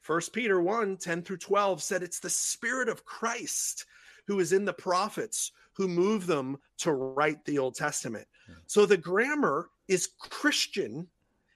[0.00, 3.86] First Peter 1 10 through 12 said it's the Spirit of Christ
[4.26, 8.26] who is in the prophets who move them to write the Old Testament.
[8.46, 8.54] Hmm.
[8.66, 11.06] So the grammar is Christian,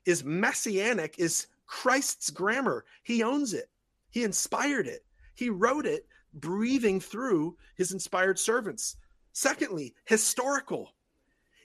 [0.04, 2.84] is messianic, is Christ's grammar.
[3.02, 3.68] He owns it,
[4.10, 8.96] he inspired it, he wrote it, breathing through his inspired servants.
[9.32, 10.94] Secondly, historical.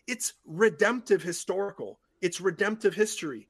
[0.08, 1.99] It's redemptive historical.
[2.21, 3.47] It's redemptive history.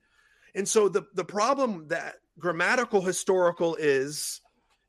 [0.55, 4.41] And so the, the problem that grammatical historical is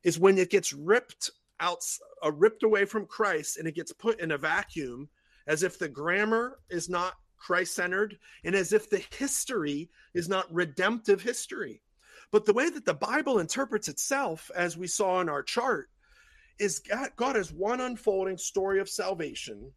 [0.03, 1.83] is when it gets ripped out
[2.23, 5.09] uh, ripped away from Christ and it gets put in a vacuum
[5.47, 10.51] as if the grammar is not Christ centered and as if the history is not
[10.53, 11.81] redemptive history.
[12.31, 15.89] But the way that the Bible interprets itself, as we saw in our chart,
[16.59, 19.71] is God, God has one unfolding story of salvation.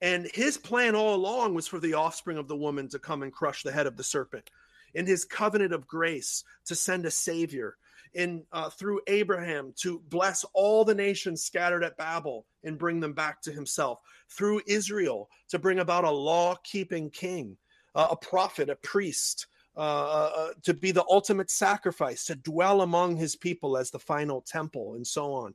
[0.00, 3.32] And his plan all along was for the offspring of the woman to come and
[3.32, 4.50] crush the head of the serpent.
[4.94, 7.76] In his covenant of grace, to send a savior
[8.14, 13.12] in uh, through Abraham to bless all the nations scattered at Babel and bring them
[13.12, 17.56] back to himself, through Israel to bring about a law-keeping king,
[17.94, 23.36] uh, a prophet, a priest, uh, to be the ultimate sacrifice, to dwell among his
[23.36, 25.54] people as the final temple, and so on.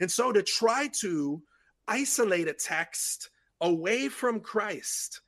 [0.00, 1.42] And so to try to
[1.86, 5.20] isolate a text away from Christ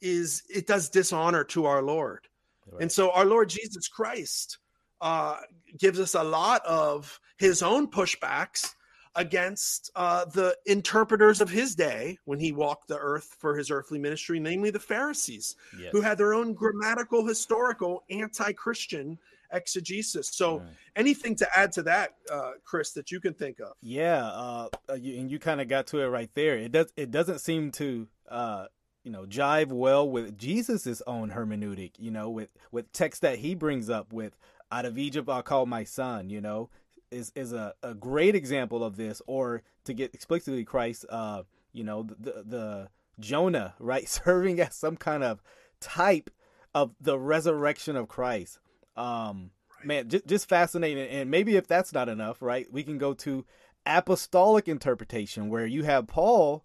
[0.00, 2.26] is it does dishonor to our Lord.
[2.70, 2.82] Right.
[2.82, 4.58] And so our Lord Jesus Christ
[5.00, 5.36] uh,
[5.78, 8.74] gives us a lot of his own pushbacks
[9.16, 13.98] against uh, the interpreters of his day when he walked the earth for his earthly
[13.98, 15.90] ministry, namely the Pharisees, yes.
[15.92, 19.18] who had their own grammatical, historical, anti Christian
[19.52, 20.28] exegesis.
[20.28, 20.68] So, right.
[20.96, 23.72] anything to add to that, uh, Chris, that you can think of?
[23.82, 26.56] Yeah, uh, uh you, and you kind of got to it right there.
[26.56, 26.92] It does.
[26.96, 28.08] It doesn't seem to.
[28.28, 28.66] Uh,
[29.02, 31.92] you know, jive well with Jesus's own hermeneutic.
[31.98, 34.36] You know, with with text that he brings up with
[34.70, 36.68] out of Egypt I'll call my son, you know,
[37.10, 39.22] is is a, a great example of this.
[39.26, 41.42] Or to get explicitly Christ, uh,
[41.72, 45.42] you know, the the Jonah, right, serving as some kind of
[45.80, 46.30] type
[46.74, 48.58] of the resurrection of Christ.
[48.96, 49.86] Um, right.
[49.86, 51.08] man, just, just fascinating.
[51.08, 53.44] And maybe if that's not enough, right, we can go to
[53.86, 56.64] apostolic interpretation where you have Paul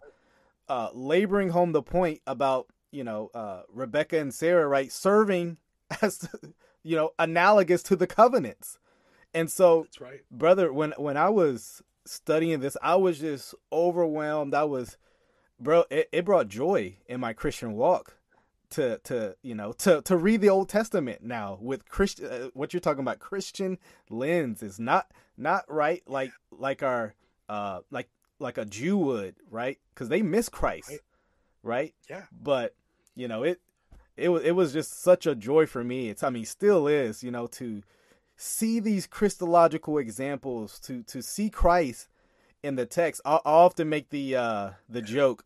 [0.68, 5.58] uh, laboring home the point about you know uh, Rebecca and Sarah, right, serving
[6.02, 6.28] as
[6.86, 8.78] you know, analogous to the covenants.
[9.34, 10.20] And so, That's right.
[10.30, 14.54] brother, when when I was studying this, I was just overwhelmed.
[14.54, 14.96] I was,
[15.60, 18.16] bro, it, it brought joy in my Christian walk
[18.70, 22.72] to to you know to to read the Old Testament now with Christian uh, what
[22.72, 23.78] you're talking about Christian
[24.10, 27.14] lens is not not right like like our
[27.48, 28.08] uh like
[28.38, 31.00] like a Jew would right because they miss Christ right.
[31.62, 32.74] right yeah but
[33.14, 33.60] you know it
[34.16, 37.22] it was it was just such a joy for me it's I mean still is
[37.22, 37.82] you know to
[38.36, 42.08] see these Christological examples to to see Christ
[42.62, 45.44] in the text I, often make the uh the joke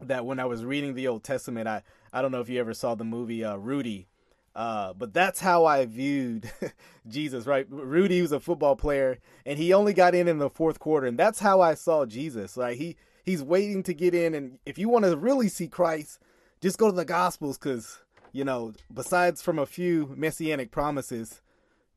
[0.00, 1.82] that when I was reading the Old Testament I
[2.14, 4.06] I don't know if you ever saw the movie uh, Rudy,
[4.54, 6.48] uh, but that's how I viewed
[7.08, 7.44] Jesus.
[7.44, 11.08] Right, Rudy was a football player, and he only got in in the fourth quarter,
[11.08, 12.56] and that's how I saw Jesus.
[12.56, 16.20] Right, he he's waiting to get in, and if you want to really see Christ,
[16.60, 17.98] just go to the Gospels, because
[18.30, 21.42] you know, besides from a few messianic promises,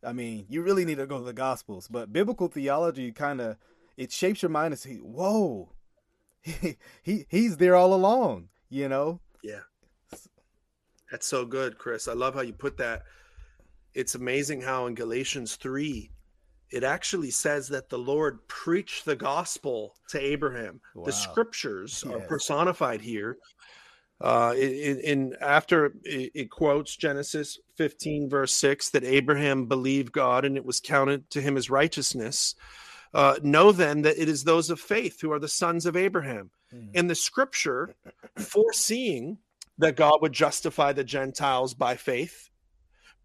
[0.08, 1.90] I mean, you really need to go to the Gospels.
[1.90, 3.58] But biblical theology kind of
[3.98, 5.74] it shapes your mind to see, whoa,
[6.42, 8.48] he, he he's there all along.
[8.70, 9.20] You know.
[9.44, 9.62] Yeah.
[11.12, 12.08] That's so good, Chris.
[12.08, 13.04] I love how you put that.
[13.94, 16.12] It's amazing how in Galatians 3,
[16.70, 20.82] it actually says that the Lord preached the gospel to Abraham.
[20.96, 21.06] Wow.
[21.06, 22.14] The scriptures yes.
[22.14, 23.38] are personified here.
[24.20, 30.44] Uh, in, in after it, it, quotes Genesis 15 verse 6 that Abraham believed God
[30.44, 32.56] and it was counted to him as righteousness.
[33.14, 36.50] Uh, know then that it is those of faith who are the sons of Abraham.
[36.74, 36.96] Mm.
[36.96, 37.96] In the scripture,
[38.38, 39.38] foreseeing
[39.78, 42.50] that God would justify the Gentiles by faith,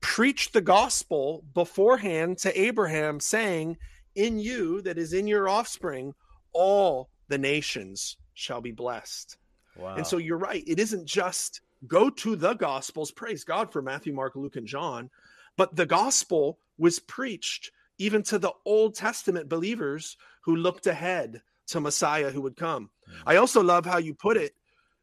[0.01, 3.79] preached the gospel beforehand to Abraham, saying,
[4.15, 6.15] In you, that is in your offspring,
[6.53, 9.39] all the nations shall be blessed.
[9.77, 9.97] Wow.
[9.97, 10.65] And so you're right.
[10.67, 15.11] It isn't just go to the gospels, praise God for Matthew, Mark, Luke, and John,
[15.57, 21.81] but the gospel was preached even to the Old Testament believers who looked ahead to
[21.81, 22.91] Messiah who would come.
[23.09, 23.15] Mm.
[23.27, 24.55] I also love how you put it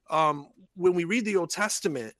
[0.09, 2.13] um, when we read the Old Testament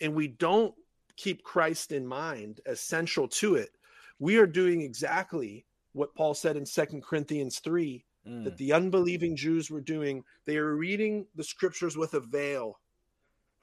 [0.00, 0.74] and we don't
[1.16, 3.70] keep Christ in mind as central to it,
[4.18, 8.44] we are doing exactly what Paul said in Second Corinthians 3 mm.
[8.44, 10.24] that the unbelieving Jews were doing.
[10.44, 12.78] They are reading the scriptures with a veil,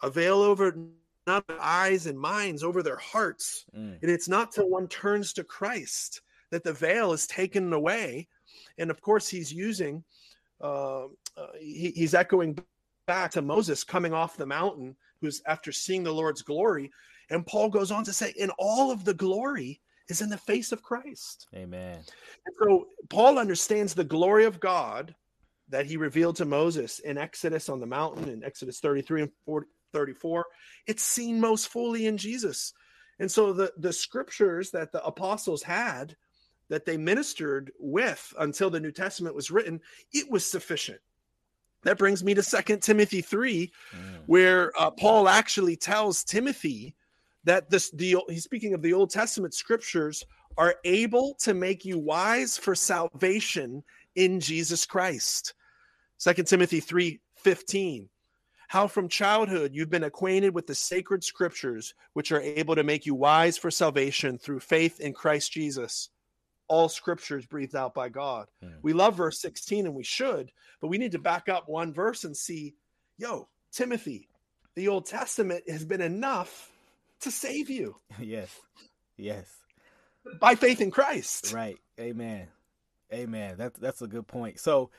[0.02, 0.76] a veil over
[1.28, 3.66] not their eyes and minds, over their hearts.
[3.76, 4.02] Mm.
[4.02, 8.28] And it's not till one turns to Christ that the veil is taken away.
[8.78, 10.04] And of course, he's using,
[10.62, 11.08] uh, uh,
[11.60, 12.58] he, he's echoing
[13.06, 16.92] back to Moses coming off the mountain, who's after seeing the Lord's glory.
[17.30, 20.72] And Paul goes on to say, in all of the glory is in the face
[20.72, 21.48] of Christ.
[21.56, 21.96] Amen.
[21.96, 25.16] And so Paul understands the glory of God
[25.70, 29.68] that he revealed to Moses in Exodus on the mountain in Exodus 33 and 40,
[29.94, 30.46] 34.
[30.88, 32.74] It's seen most fully in Jesus.
[33.20, 36.16] And so the, the scriptures that the apostles had
[36.70, 39.80] that they ministered with until the New Testament was written,
[40.14, 41.02] it was sufficient
[41.84, 44.00] that brings me to Second Timothy 3, mm.
[44.26, 46.96] where uh, Paul actually tells Timothy
[47.50, 50.24] that this the he's speaking of the Old Testament scriptures
[50.56, 53.84] are able to make you wise for salvation
[54.16, 55.56] in Jesus Christ.
[56.18, 58.08] Second Timothy 3 15.
[58.68, 63.08] How from childhood you've been acquainted with the sacred scriptures, which are able to make
[63.08, 66.10] you wise for salvation through faith in Christ Jesus
[66.68, 68.46] all scriptures breathed out by God.
[68.64, 68.76] Mm.
[68.84, 72.26] We love verse 16 and we should, but we need to back up one verse
[72.26, 72.76] and see,
[73.18, 74.30] yo, Timothy,
[74.76, 76.72] the Old Testament has been enough
[77.22, 77.96] to save you.
[78.20, 78.50] yes.
[79.18, 79.48] Yes.
[80.40, 81.54] By faith in Christ.
[81.54, 81.78] Right.
[82.00, 82.48] Amen.
[83.12, 83.56] Amen.
[83.58, 84.60] That's that's a good point.
[84.60, 84.92] So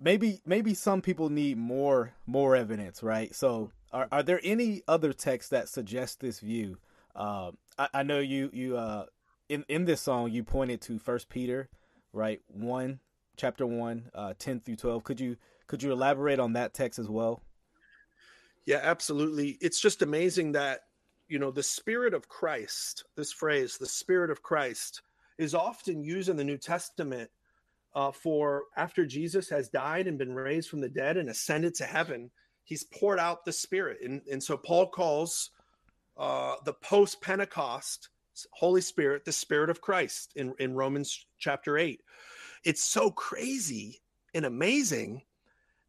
[0.00, 3.34] maybe maybe some people need more more evidence, right?
[3.34, 6.78] So are are there any other texts that suggest this view?
[7.14, 9.06] Um, I, I know you you uh
[9.48, 11.68] in in this song you pointed to First Peter,
[12.12, 12.40] right?
[12.48, 13.00] One,
[13.36, 15.04] chapter one, uh, ten through twelve.
[15.04, 17.42] Could you could you elaborate on that text as well?
[18.66, 19.56] Yeah, absolutely.
[19.60, 20.80] It's just amazing that
[21.28, 23.04] you know the spirit of Christ.
[23.16, 25.02] This phrase, the spirit of Christ,
[25.38, 27.30] is often used in the New Testament
[27.94, 31.84] uh, for after Jesus has died and been raised from the dead and ascended to
[31.84, 32.30] heaven.
[32.64, 35.50] He's poured out the Spirit, and and so Paul calls
[36.16, 38.08] uh, the post Pentecost
[38.52, 42.00] Holy Spirit, the Spirit of Christ in, in Romans chapter 8.
[42.64, 44.02] It's so crazy
[44.34, 45.22] and amazing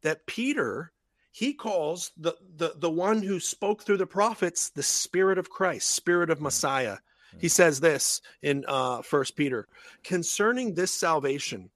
[0.02, 0.92] that Peter
[1.38, 5.90] he calls the, the the one who spoke through the prophets the spirit of christ
[5.90, 6.96] spirit of messiah
[7.38, 7.52] he hmm.
[7.52, 9.68] says this in uh first peter
[10.02, 11.70] concerning this salvation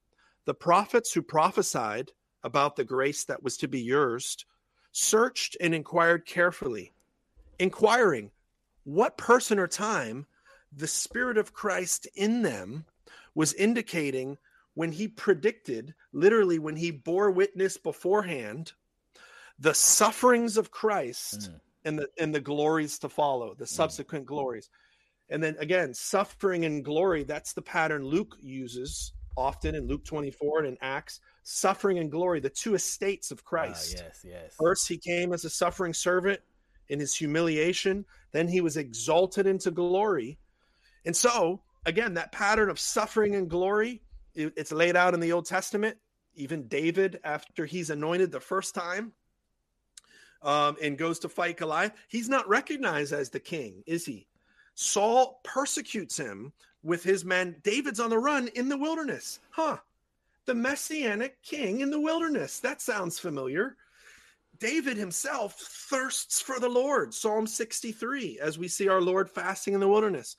[0.45, 2.11] the prophets who prophesied
[2.43, 4.45] about the grace that was to be yours
[4.91, 6.93] searched and inquired carefully
[7.59, 8.31] inquiring
[8.85, 10.27] what person or time
[10.77, 12.85] the Spirit of Christ in them
[13.35, 14.39] was indicating
[14.75, 18.73] when he predicted, literally, when he bore witness beforehand,
[19.59, 21.61] the sufferings of Christ mm.
[21.85, 24.69] and the and the glories to follow, the subsequent glories.
[25.31, 30.61] And then again, suffering and glory, that's the pattern Luke uses often in Luke 24
[30.61, 31.21] and in Acts.
[31.45, 33.97] Suffering and glory, the two estates of Christ.
[33.99, 34.55] Ah, yes, yes.
[34.59, 36.41] First, he came as a suffering servant
[36.89, 38.05] in his humiliation.
[38.33, 40.39] Then he was exalted into glory.
[41.05, 44.03] And so, again, that pattern of suffering and glory,
[44.35, 45.99] it- it's laid out in the Old Testament.
[46.35, 49.13] Even David, after he's anointed the first time
[50.43, 54.27] um, and goes to fight Goliath, he's not recognized as the king, is he?
[54.75, 57.57] Saul persecutes him with his men.
[57.63, 59.39] David's on the run in the wilderness.
[59.51, 59.79] Huh.
[60.47, 62.61] The messianic king in the wilderness.
[62.61, 63.77] That sounds familiar.
[64.59, 67.15] David himself thirsts for the Lord.
[67.15, 70.37] Psalm 63, as we see our Lord fasting in the wilderness.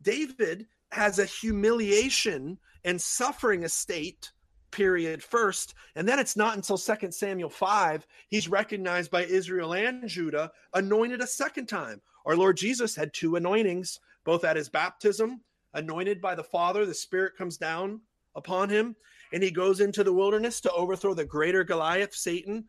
[0.00, 4.32] David has a humiliation and suffering estate
[4.72, 10.08] period first and then it's not until 2 samuel 5 he's recognized by israel and
[10.08, 15.40] judah anointed a second time our lord jesus had two anointings both at his baptism
[15.74, 18.00] anointed by the father the spirit comes down
[18.34, 18.96] upon him
[19.32, 22.64] and he goes into the wilderness to overthrow the greater goliath satan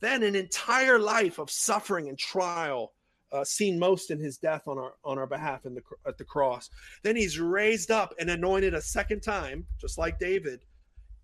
[0.00, 2.92] then an entire life of suffering and trial
[3.32, 6.24] uh, seen most in his death on our on our behalf in the at the
[6.24, 6.70] cross.
[7.02, 10.60] Then he's raised up and anointed a second time, just like David,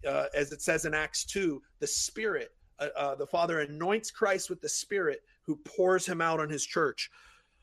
[0.06, 1.62] uh, as it says in Acts two.
[1.80, 6.40] The Spirit, uh, uh, the Father anoints Christ with the Spirit, who pours him out
[6.40, 7.10] on his church.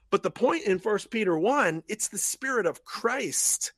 [0.09, 3.73] But the point in First Peter one, it's the Spirit of Christ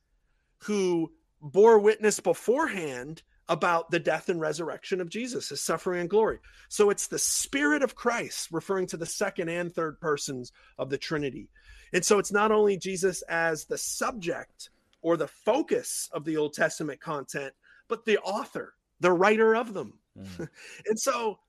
[0.59, 6.39] who bore witness beforehand about the death and resurrection of Jesus, his suffering and glory.
[6.70, 10.97] So it's the Spirit of Christ, referring to the second and third persons of the
[10.97, 11.49] Trinity.
[11.91, 14.70] And so it's not only Jesus as the subject
[15.01, 17.53] or the focus of the Old Testament content,
[17.92, 20.00] but the author, the writer of them.
[20.18, 20.48] Mm.
[20.88, 21.39] and so,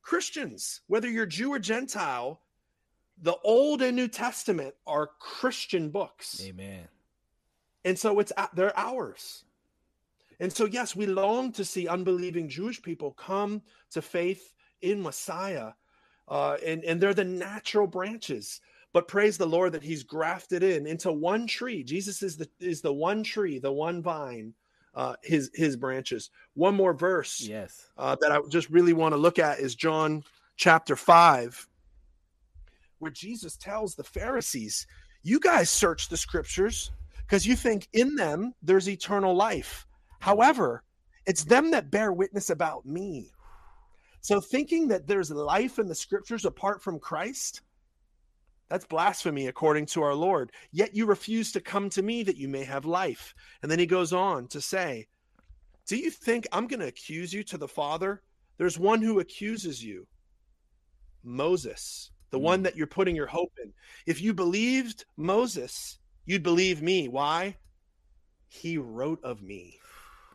[0.00, 2.40] Christians, whether you're Jew or Gentile,
[3.20, 6.40] the Old and New Testament are Christian books.
[6.46, 6.86] Amen.
[7.84, 9.42] And so it's they're ours.
[10.38, 15.72] And so, yes, we long to see unbelieving Jewish people come to faith in Messiah,
[16.28, 18.60] uh, and and they're the natural branches.
[18.92, 21.82] But praise the Lord that He's grafted in into one tree.
[21.82, 24.54] Jesus is the is the one tree, the one vine.
[24.94, 26.30] Uh, his his branches.
[26.54, 27.88] One more verse Yes.
[27.96, 30.24] uh, that I just really want to look at is John
[30.56, 31.68] chapter five,
[32.98, 34.86] where Jesus tells the Pharisees,
[35.22, 39.86] "You guys search the scriptures because you think in them there's eternal life."
[40.20, 40.82] However,
[41.26, 43.32] it's them that bear witness about me.
[44.20, 47.62] So thinking that there's life in the scriptures apart from Christ,
[48.68, 50.52] that's blasphemy according to our Lord.
[50.72, 53.34] Yet you refuse to come to me that you may have life.
[53.62, 55.06] And then he goes on to say,
[55.86, 58.22] Do you think I'm going to accuse you to the Father?
[58.58, 60.06] There's one who accuses you
[61.22, 63.72] Moses, the one that you're putting your hope in.
[64.06, 67.08] If you believed Moses, you'd believe me.
[67.08, 67.56] Why?
[68.48, 69.78] He wrote of me.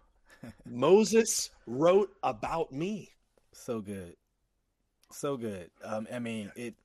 [0.65, 3.09] Moses wrote about me.
[3.53, 4.15] So good.
[5.11, 5.69] So good.
[5.84, 6.75] Um, I mean, it,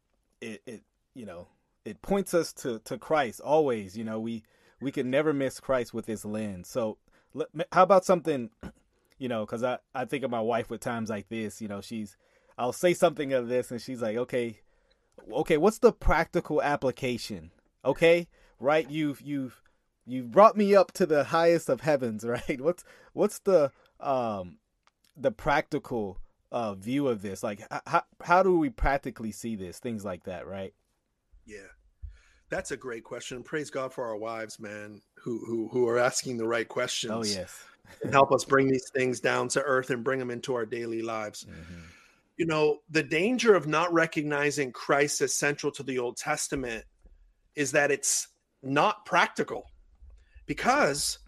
[0.40, 0.82] it, it,
[1.18, 1.48] you know,
[1.84, 3.98] it points us to, to Christ always.
[3.98, 4.44] You know, we,
[4.80, 6.68] we can never miss Christ with this lens.
[6.68, 6.98] So,
[7.72, 8.50] how about something,
[9.18, 11.60] you know, because I, I think of my wife with times like this.
[11.60, 12.16] You know, she's,
[12.56, 14.60] I'll say something of this, and she's like, okay,
[15.32, 17.50] okay, what's the practical application?
[17.84, 18.28] Okay,
[18.60, 18.88] right?
[18.88, 19.60] You've, you've,
[20.06, 22.60] you've brought me up to the highest of heavens, right?
[22.60, 24.58] What's, what's the, um,
[25.16, 26.20] the practical
[26.52, 27.42] uh, view of this?
[27.42, 29.78] Like, how how do we practically see this?
[29.78, 30.74] Things like that, right?
[31.49, 31.66] Yeah.
[32.51, 33.42] That's a great question.
[33.42, 37.12] Praise God for our wives, man, who who who are asking the right questions.
[37.14, 37.64] Oh yes.
[38.03, 41.01] and help us bring these things down to earth and bring them into our daily
[41.03, 41.44] lives.
[41.46, 41.82] Mhm.
[42.36, 46.84] You know, the danger of not recognizing Christ as central to the Old Testament
[47.57, 48.28] is that it's
[48.62, 49.70] not practical
[50.46, 51.18] because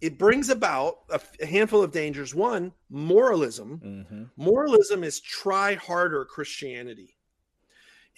[0.00, 2.34] it brings about a, a handful of dangers.
[2.34, 3.78] One, moralism.
[3.84, 4.30] Mhm.
[4.36, 7.14] Moralism is try harder Christianity.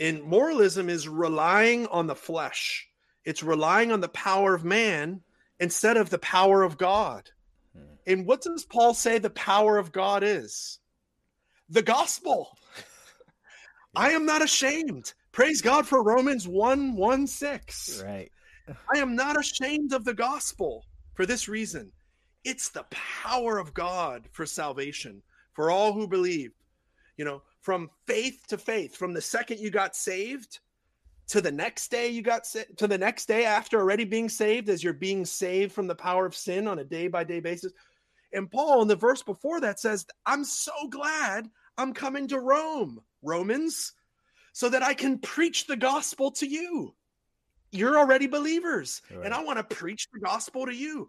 [0.00, 2.88] And moralism is relying on the flesh,
[3.24, 5.20] it's relying on the power of man
[5.60, 7.30] instead of the power of God.
[7.76, 7.94] Hmm.
[8.06, 10.80] And what does Paul say the power of God is?
[11.68, 12.56] The gospel.
[13.94, 15.12] I am not ashamed.
[15.32, 18.02] Praise God for Romans 1 1 6.
[18.04, 18.30] Right.
[18.92, 20.84] I am not ashamed of the gospel
[21.14, 21.92] for this reason.
[22.44, 25.22] It's the power of God for salvation
[25.52, 26.52] for all who believe.
[27.16, 30.60] You know, from faith to faith, from the second you got saved
[31.28, 34.68] to the next day you got sa- to the next day after already being saved
[34.68, 37.72] as you're being saved from the power of sin on a day by day basis.
[38.32, 41.48] And Paul in the verse before that says, "I'm so glad
[41.78, 43.92] I'm coming to Rome." Romans
[44.52, 46.94] so that I can preach the gospel to you.
[47.70, 49.24] You're already believers, Right.
[49.24, 51.08] and I want to preach the gospel to you.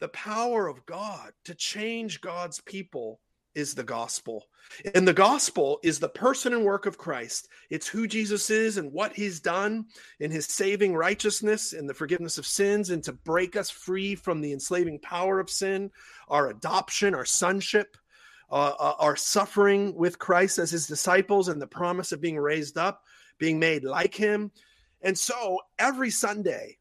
[0.00, 3.20] The power of God to change God's people
[3.54, 4.46] is the gospel.
[4.94, 7.48] And the gospel is the person and work of Christ.
[7.70, 9.86] It's who Jesus is and what he's done
[10.20, 14.40] in his saving righteousness and the forgiveness of sins and to break us free from
[14.40, 15.90] the enslaving power of sin,
[16.28, 17.96] our adoption, our sonship,
[18.50, 22.78] uh, uh, our suffering with Christ as his disciples and the promise of being raised
[22.78, 23.02] up,
[23.38, 24.50] being made like him.
[25.02, 26.78] And so every Sunday,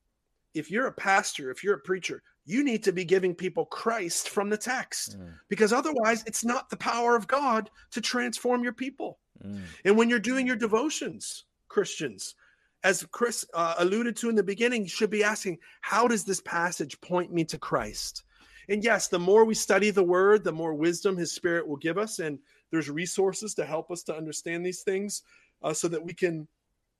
[0.53, 4.29] if you're a pastor, if you're a preacher, you need to be giving people Christ
[4.29, 8.73] from the text Mm, because otherwise it's not the power of God to transform your
[8.73, 9.19] people.
[9.43, 12.35] mm, And when you're doing your devotions, Christians,
[12.83, 16.41] as Chris uh, alluded to in the beginning, you should be asking, how does this
[16.41, 18.23] passage point me to Christ?
[18.69, 21.97] And yes, the more we study the word, the more wisdom his spirit will give
[21.97, 22.19] us.
[22.19, 22.39] And
[22.71, 25.23] there's resources to help us to understand these things
[25.61, 26.47] uh, so that we can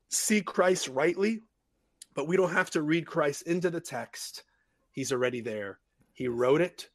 [0.10, 1.42] see Christ rightly.
[2.14, 4.44] But we don't have to read Christ into the text.
[4.92, 5.80] He's already there.
[6.14, 6.90] He wrote it,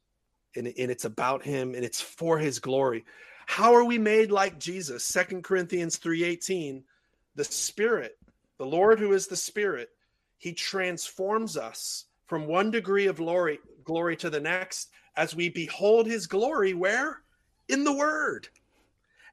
[0.55, 3.05] and, and it's about him, and it's for his glory.
[3.45, 5.03] How are we made like Jesus?
[5.03, 6.83] Second Corinthians 3:18.
[7.35, 8.17] The Spirit,
[8.57, 9.89] the Lord who is the Spirit,
[10.37, 16.05] he transforms us from one degree of glory, glory to the next as we behold
[16.05, 17.21] his glory where?
[17.67, 18.47] In the word.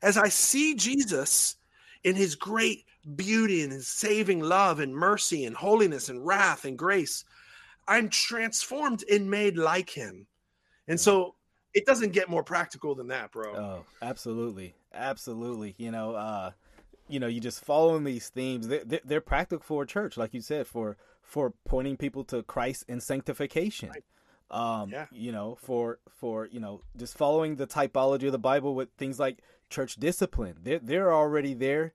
[0.02, 1.56] As I see Jesus
[2.02, 2.84] in his great
[3.16, 7.24] beauty and his saving love and mercy and holiness and wrath and grace,
[7.86, 10.26] I'm transformed and made like him.
[10.88, 11.34] And so
[11.72, 13.54] it doesn't get more practical than that, bro.
[13.56, 15.74] Oh, absolutely, absolutely.
[15.78, 16.52] You know, uh,
[17.08, 18.68] you know, you just following these themes.
[18.68, 22.42] They're, they're, they're practical for a church, like you said, for for pointing people to
[22.42, 23.90] Christ and sanctification.
[23.90, 24.04] Right.
[24.50, 25.06] Um, Yeah.
[25.10, 29.18] you know, for for you know, just following the typology of the Bible with things
[29.18, 29.38] like
[29.70, 30.56] church discipline.
[30.62, 31.94] They're they're already there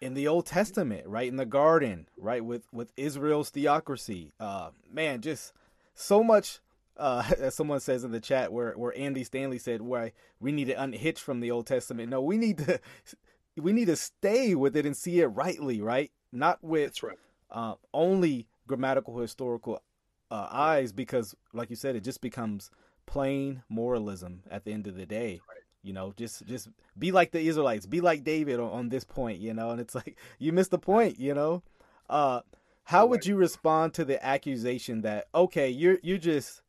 [0.00, 4.32] in the Old Testament, right in the garden, right with with Israel's theocracy.
[4.40, 5.52] Uh, man, just
[5.94, 6.60] so much.
[6.96, 10.66] Uh, as someone says in the chat, where where Andy Stanley said, why we need
[10.66, 12.10] to unhitch from the Old Testament.
[12.10, 12.80] No, we need to
[13.56, 16.10] we need to stay with it and see it rightly, right?
[16.32, 17.16] Not with right.
[17.50, 19.82] uh, only grammatical historical
[20.30, 22.70] uh, eyes, because like you said, it just becomes
[23.06, 25.40] plain moralism at the end of the day.
[25.82, 26.68] You know, just just
[26.98, 29.94] be like the Israelites, be like David on, on this point, you know, and it's
[29.94, 31.62] like you missed the point, you know.
[32.08, 32.40] Uh,
[32.84, 36.62] how would you respond to the accusation that okay, you're you're just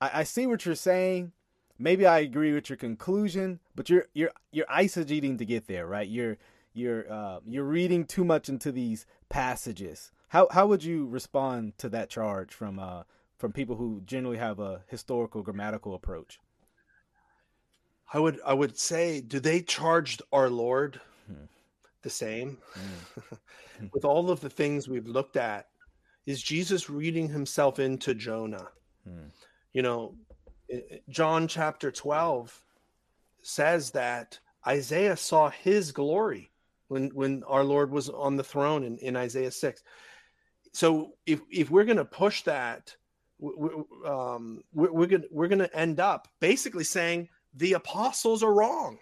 [0.00, 1.32] I, I see what you're saying.
[1.78, 6.08] Maybe I agree with your conclusion, but you're you're you're eisegeting to get there, right?
[6.08, 6.36] You're
[6.74, 10.10] you're uh, you're reading too much into these passages.
[10.28, 13.04] How how would you respond to that charge from uh
[13.38, 16.38] from people who generally have a historical grammatical approach?
[18.12, 21.44] I would I would say, do they charge our Lord Hmm.
[22.02, 22.58] the same?
[22.74, 23.38] Mm.
[23.92, 25.68] With all of the things we've looked at,
[26.26, 28.68] is Jesus reading himself into Jonah?
[29.04, 29.28] Hmm.
[29.72, 30.14] You know,
[31.08, 32.56] John chapter 12
[33.42, 36.50] says that Isaiah saw his glory
[36.88, 39.82] when when our Lord was on the throne in, in Isaiah 6.
[40.72, 42.94] So if if we're going to push that
[43.40, 48.42] w- w- um, we're, we're going we're going to end up basically saying the apostles
[48.42, 48.98] are wrong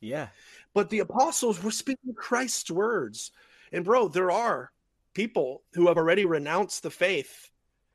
[0.00, 0.28] Yeah.
[0.74, 3.30] but the apostles were speaking Christ's words.
[3.72, 4.70] And bro, there are
[5.14, 7.50] people who have already renounced the faith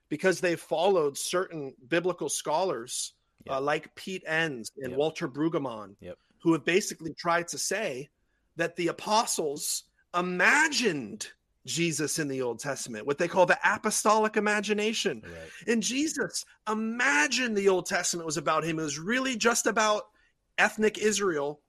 [0.09, 3.13] because they've followed certain biblical scholars
[3.45, 3.55] Yep.
[3.55, 4.97] uh, like Pete Enns and Yep.
[4.97, 6.17] Walter Brueggemann, Yep.
[6.41, 8.09] who have basically tried to say
[8.57, 9.83] that the apostles
[10.13, 11.31] imagined
[11.69, 15.21] Jesus in the Old Testament, what they call the apostolic imagination.
[15.23, 15.67] Right.
[15.67, 18.79] And Jesus imagined the Old Testament was about him.
[18.79, 20.03] It was really just about
[20.57, 21.61] ethnic Israel.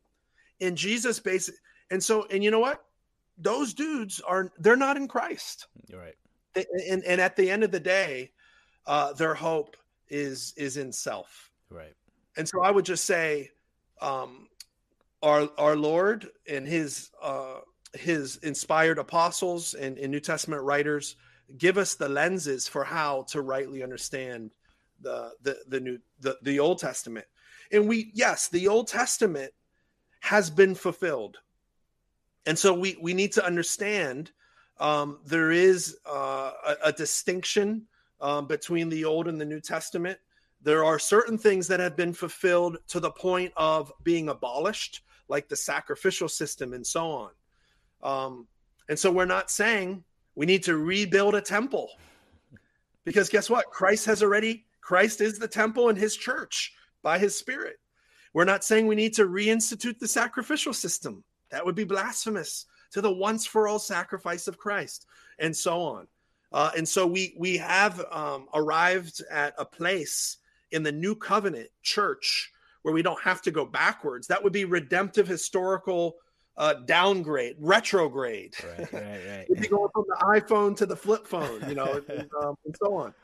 [0.61, 1.55] And Jesus basic
[1.91, 2.85] and so and you know what?
[3.39, 5.69] Those dudes are they're not in Christ.
[5.87, 6.15] You're right.
[6.55, 8.33] They- And and at the end of the day,
[8.87, 9.77] uh, their hope
[10.09, 11.51] is is in self.
[11.71, 11.95] Right.
[12.37, 13.51] And so I would just say,
[14.01, 14.49] um,
[15.23, 17.61] our our Lord and his uh,
[17.95, 21.17] his inspired apostles and, and New Testament writers
[21.59, 24.53] give us the lenses for how to rightly understand
[25.01, 27.27] the the the new the, the Old Testament.
[27.73, 29.53] And we yes, the Old Testament
[30.21, 31.39] has been fulfilled.
[32.47, 34.31] And so we we need to understand
[34.79, 37.87] um, there is uh, a, a distinction
[38.21, 40.19] um, between the Old and the New Testament
[40.63, 45.49] there are certain things that have been fulfilled to the point of being abolished like
[45.49, 47.31] the sacrificial system and so on
[48.03, 48.47] um,
[48.89, 50.03] and so we're not saying
[50.35, 51.91] we need to rebuild a temple
[53.05, 56.73] because guess what christ has already christ is the temple in his church
[57.03, 57.77] by his spirit
[58.33, 63.01] we're not saying we need to reinstitute the sacrificial system that would be blasphemous to
[63.01, 65.07] the once for all sacrifice of Christ,
[65.39, 66.07] and so on.
[66.53, 70.39] Uh, and so we we have um, arrived at a place
[70.73, 74.27] in the new covenant church where we don't have to go backwards.
[74.27, 76.17] That would be redemptive historical
[76.61, 78.55] uh, downgrade, retrograde.
[78.63, 79.47] Right, right, right.
[79.49, 82.55] If You'd be going from the iPhone to the flip phone, you know, and, um,
[82.67, 83.15] and so on.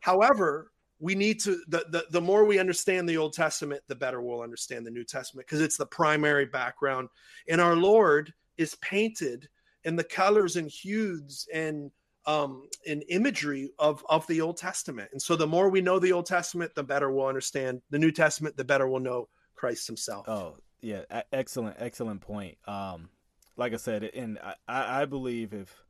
[0.00, 4.22] However, we need to the, the the more we understand the Old Testament, the better
[4.22, 7.10] we'll understand the New Testament because it's the primary background.
[7.48, 9.48] And our Lord is painted
[9.84, 11.90] in the colors and hues and
[12.26, 15.10] um in imagery of of the Old Testament.
[15.12, 18.10] And so the more we know the Old Testament, the better we'll understand the New
[18.10, 20.26] Testament, the better we'll know Christ himself.
[20.28, 22.58] Oh, yeah, excellent excellent point.
[22.66, 23.10] Um
[23.56, 25.84] like I said, and I, I believe if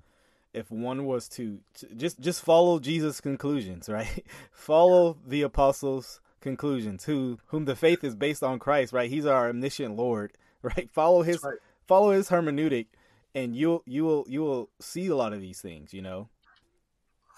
[0.52, 4.24] if one was to, to just just follow Jesus' conclusions, right?
[4.50, 9.10] follow the apostles' conclusions, who whom the faith is based on Christ, right?
[9.10, 10.32] He's our omniscient Lord,
[10.62, 10.90] right?
[10.90, 11.58] Follow his right.
[11.86, 12.86] follow his hermeneutic,
[13.34, 16.28] and you'll you will you will see a lot of these things, you know.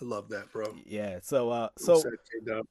[0.00, 0.74] I love that, bro.
[0.84, 1.20] Yeah.
[1.22, 2.02] So uh so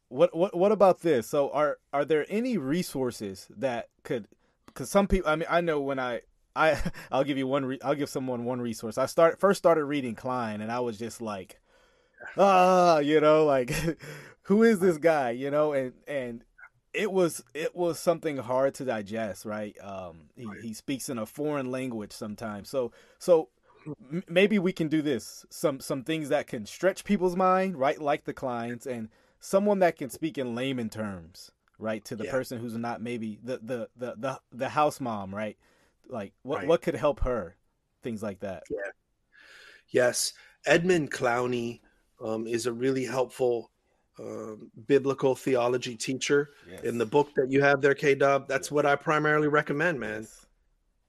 [0.10, 1.28] what what what about this?
[1.28, 4.28] So are are there any resources that could
[4.74, 6.22] cuz some people I mean I know when I
[6.56, 6.78] I
[7.12, 7.66] I'll give you one.
[7.66, 8.98] Re- I'll give someone one resource.
[8.98, 11.60] I start first started reading Kline, and I was just like,
[12.38, 13.72] ah, you know, like
[14.44, 16.44] who is this guy, you know, and and
[16.94, 19.76] it was it was something hard to digest, right?
[19.82, 23.50] Um, he he speaks in a foreign language sometimes, so so
[23.86, 28.00] m- maybe we can do this some some things that can stretch people's mind, right?
[28.00, 29.10] Like the Klines and
[29.40, 31.52] someone that can speak in layman terms,
[31.82, 32.32] right, to the yeah.
[32.32, 35.58] person who's not maybe the the the the, the house mom, right?
[36.08, 36.68] Like what right.
[36.68, 37.56] what could help her?
[38.04, 38.64] Things like that.
[38.70, 38.92] Yeah.
[39.90, 40.34] Yes,
[40.66, 41.82] Edmund Clowney
[42.24, 43.72] um, is a really helpful
[44.20, 46.52] um, biblical theology teacher.
[46.70, 46.84] Yes.
[46.84, 50.22] In the book that you have there, K Dub, that's what I primarily recommend, man.
[50.22, 50.46] Yes.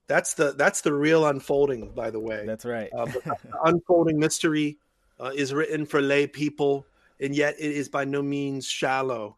[0.07, 2.43] That's the that's the real unfolding, by the way.
[2.45, 2.89] That's right.
[2.97, 3.07] uh,
[3.65, 4.77] unfolding mystery
[5.19, 6.85] uh, is written for lay people,
[7.21, 9.37] and yet it is by no means shallow.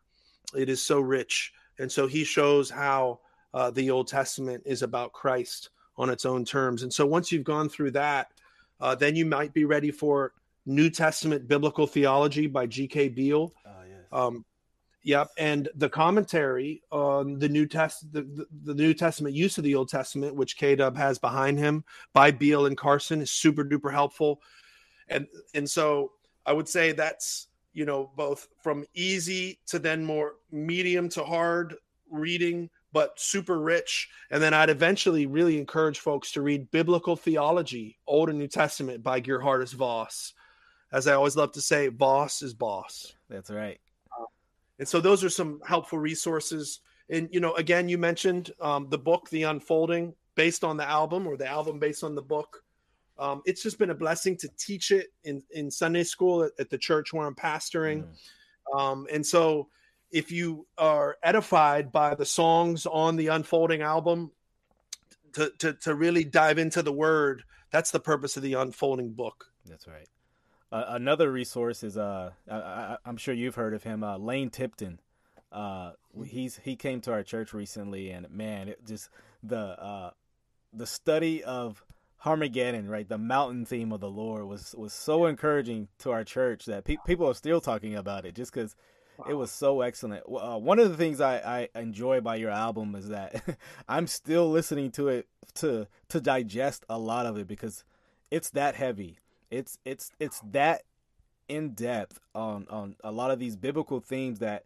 [0.58, 3.20] It is so rich, and so he shows how
[3.53, 6.84] uh, the Old Testament is about Christ on its own terms.
[6.84, 8.32] And so once you've gone through that,
[8.82, 10.34] uh, then you might be ready for
[10.66, 13.10] New Testament biblical theology by G.K.
[13.10, 13.53] Beale.
[13.66, 13.99] Uh, yes.
[14.12, 14.45] um,
[15.03, 19.64] yep, and the commentary on the New Test the, the, the, New Testament use of
[19.64, 21.84] the Old Testament, which K Dub has behind him
[22.14, 24.41] by Beale and Carson, is super duper helpful.
[25.08, 26.12] And and so
[26.45, 31.76] I would say that's you know both from easy to then more medium to hard
[32.09, 34.07] reading but super rich.
[34.32, 39.03] And then I'd eventually really encourage folks to read Biblical Theology, Old and New Testament
[39.03, 40.34] by Geerhardus Vos.
[40.93, 43.13] As I always love to say, Vos is boss.
[43.30, 43.82] That's right.
[44.17, 44.28] Uh,
[44.80, 46.80] and so those are some helpful resources.
[47.09, 51.28] And, you know, again, you mentioned um, the book, The Unfolding, based on the album
[51.28, 52.63] or the album based on the book.
[53.18, 56.70] Um, it's just been a blessing to teach it in, in Sunday school at, at
[56.70, 58.05] the church where I'm pastoring.
[58.74, 58.80] Mm.
[58.80, 59.70] Um, and so
[60.11, 64.32] if you are edified by the songs on the unfolding album
[65.34, 69.51] to, to, to really dive into the word that's the purpose of the unfolding book
[69.66, 70.07] that's right
[70.72, 74.99] uh, another resource is uh I, am sure you've heard of him uh, lane tipton
[75.51, 75.91] uh
[76.26, 79.09] he's he came to our church recently and man it just
[79.43, 80.11] the uh
[80.72, 81.84] the study of
[82.26, 83.07] Harmageddon, right?
[83.07, 86.97] The mountain theme of the Lord was was so encouraging to our church that pe-
[87.05, 88.76] people are still talking about it, just because
[89.17, 89.26] Wow.
[89.30, 90.23] It was so excellent.
[90.28, 93.41] Uh, one of the things I, I enjoy by your album is that
[93.88, 97.84] I'm still listening to it to to digest a lot of it because
[98.30, 99.17] it's that heavy.
[99.49, 100.84] It's it's it's that
[101.47, 104.65] in depth on on a lot of these biblical themes that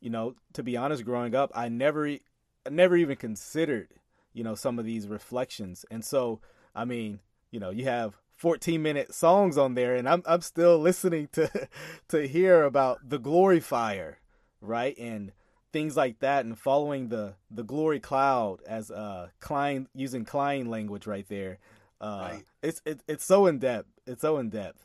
[0.00, 0.34] you know.
[0.52, 3.88] To be honest, growing up, I never I never even considered
[4.32, 6.40] you know some of these reflections, and so
[6.78, 7.18] I mean,
[7.50, 11.68] you know, you have 14 minute songs on there and I'm I'm still listening to
[12.08, 14.18] to hear about the glory fire,
[14.60, 14.96] right?
[14.96, 15.32] And
[15.72, 21.08] things like that and following the the glory cloud as uh Kline using Kline language
[21.08, 21.58] right there.
[22.00, 22.44] Uh right.
[22.62, 23.88] it's it, it's so in depth.
[24.06, 24.84] It's so in depth.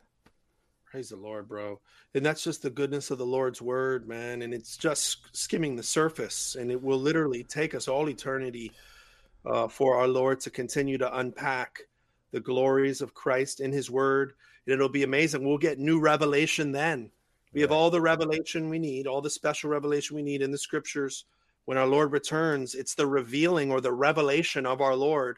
[0.85, 1.79] Praise the Lord, bro.
[2.15, 4.41] And that's just the goodness of the Lord's word, man.
[4.41, 6.55] And it's just skimming the surface.
[6.55, 8.71] And it will literally take us all eternity
[9.45, 11.81] uh, for our Lord to continue to unpack
[12.31, 14.33] the glories of Christ in his word.
[14.65, 15.45] And It'll be amazing.
[15.45, 17.11] We'll get new revelation then.
[17.53, 20.57] We have all the revelation we need, all the special revelation we need in the
[20.57, 21.25] scriptures.
[21.65, 25.37] When our Lord returns, it's the revealing or the revelation of our Lord.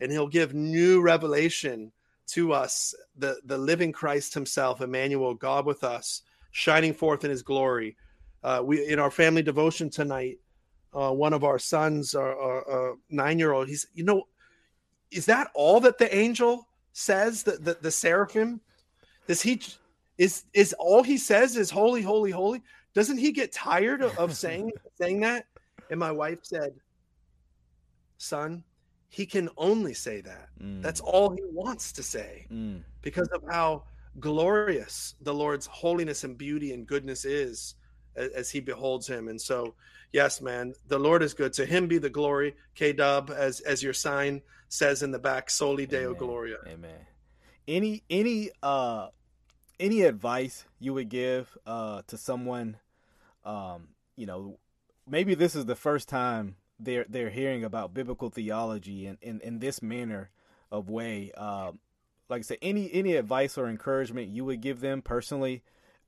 [0.00, 1.92] And he'll give new revelation
[2.28, 7.42] to us, the, the living Christ himself, Emmanuel, God with us, shining forth in his
[7.42, 7.96] glory.
[8.42, 10.38] Uh, we in our family devotion tonight,
[10.94, 14.24] uh, one of our sons, our, our, our nine year old, he's, you know,
[15.10, 17.42] is that all that the angel says?
[17.42, 18.60] The the, the seraphim?
[19.26, 19.60] Does he
[20.18, 22.62] is is all he says is holy, holy, holy?
[22.94, 25.46] Doesn't he get tired of, of saying saying that?
[25.90, 26.72] And my wife said,
[28.16, 28.64] "Son,
[29.12, 30.48] he can only say that.
[30.58, 30.80] Mm.
[30.80, 32.82] That's all he wants to say mm.
[33.02, 33.84] because of how
[34.20, 37.74] glorious the Lord's holiness and beauty and goodness is
[38.16, 39.28] as, as, he beholds him.
[39.28, 39.74] And so,
[40.12, 41.52] yes, man, the Lord is good.
[41.54, 45.50] To him be the glory, K Dub, as as your sign says in the back,
[45.50, 46.18] Soli Deo Amen.
[46.18, 46.56] Gloria.
[46.66, 47.06] Amen.
[47.68, 49.08] Any any uh
[49.78, 52.76] any advice you would give uh to someone
[53.44, 54.58] um you know
[55.08, 59.58] maybe this is the first time they're they're hearing about biblical theology in in, in
[59.58, 60.30] this manner
[60.70, 61.78] of way um
[62.32, 65.62] like I said, any any advice or encouragement you would give them personally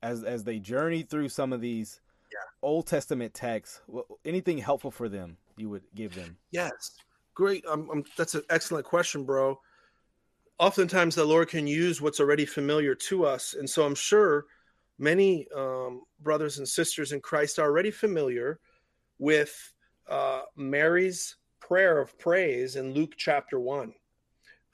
[0.05, 1.99] as as they journey through some of these
[2.31, 2.37] yeah.
[2.61, 3.81] Old Testament texts?
[4.23, 6.37] Anything helpful for them you would give them?
[6.51, 6.91] Yes,
[7.33, 7.65] great.
[7.65, 9.59] Um, um, that's an excellent question, bro.
[10.59, 14.45] Oftentimes, the Lord can use what's already familiar to us, and so I'm sure
[14.99, 18.59] many um, brothers and sisters in Christ are already familiar
[19.17, 19.73] with
[20.07, 23.93] uh, Mary's prayer of praise in Luke chapter one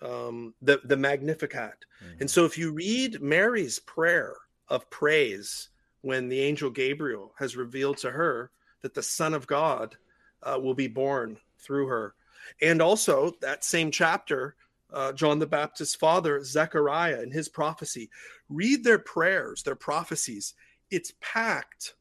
[0.01, 1.85] um, the the Magnificat.
[2.03, 2.21] Mm-hmm.
[2.21, 4.35] And so, if you read Mary's prayer
[4.71, 5.67] of praise
[5.99, 8.51] when the angel Gabriel has revealed to her
[8.81, 9.97] that the Son of God
[10.41, 12.15] uh, will be born through her,
[12.61, 14.55] and also that same chapter,
[14.91, 18.09] uh, John the Baptist's father Zechariah and his prophecy,
[18.49, 20.55] read their prayers, their prophecies.
[20.89, 21.93] It's packed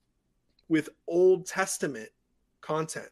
[0.69, 2.09] with Old Testament
[2.61, 3.11] content,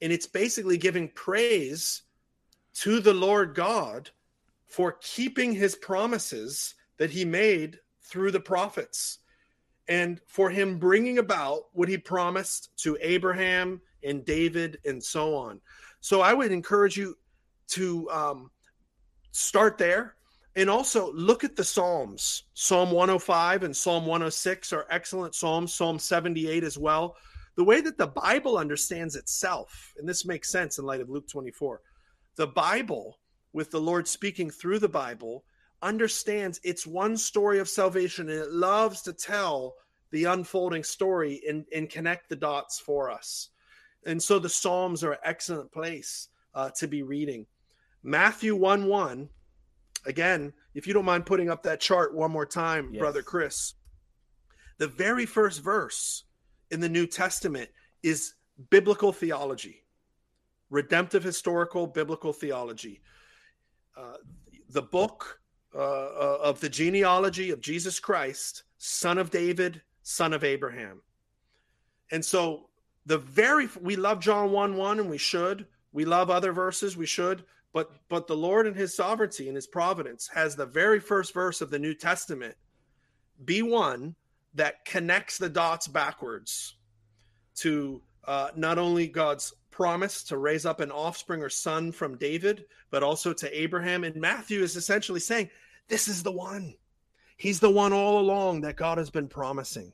[0.00, 2.02] and it's basically giving praise
[2.74, 4.10] to the Lord God
[4.66, 9.18] for keeping his promises that he made through the prophets
[9.88, 15.60] and for him bringing about what he promised to Abraham and David and so on.
[16.00, 17.16] So I would encourage you
[17.68, 18.50] to um,
[19.30, 20.16] start there
[20.56, 22.44] and also look at the Psalms.
[22.54, 27.16] Psalm 105 and Psalm 106 are excellent Psalms, Psalm 78 as well.
[27.56, 31.28] The way that the Bible understands itself, and this makes sense in light of Luke
[31.28, 31.80] 24
[32.36, 33.20] the Bible,
[33.52, 35.44] with the Lord speaking through the Bible,
[35.84, 39.74] understands it's one story of salvation and it loves to tell
[40.10, 43.50] the unfolding story and, and connect the dots for us.
[44.06, 47.46] And so the Psalms are an excellent place uh, to be reading.
[48.02, 49.28] Matthew 1 1,
[50.06, 53.00] again, if you don't mind putting up that chart one more time, yes.
[53.00, 53.74] Brother Chris,
[54.78, 56.24] the very first verse
[56.70, 57.70] in the New Testament
[58.02, 58.34] is
[58.70, 59.84] biblical theology
[60.74, 63.00] redemptive historical biblical theology.
[63.96, 64.14] Uh,
[64.70, 65.40] the book
[65.74, 71.00] uh, uh, of the genealogy of Jesus Christ, son of David, son of Abraham.
[72.10, 72.68] And so
[73.06, 75.66] the very we love John 1 1 and we should.
[75.92, 79.66] We love other verses, we should, but but the Lord in his sovereignty and his
[79.66, 82.54] providence has the very first verse of the New Testament
[83.44, 84.14] be one
[84.54, 86.76] that connects the dots backwards
[87.56, 92.64] to uh, not only God's promise to raise up an offspring or son from David,
[92.90, 94.04] but also to Abraham.
[94.04, 95.50] And Matthew is essentially saying,
[95.88, 96.74] This is the one.
[97.36, 99.92] He's the one all along that God has been promising.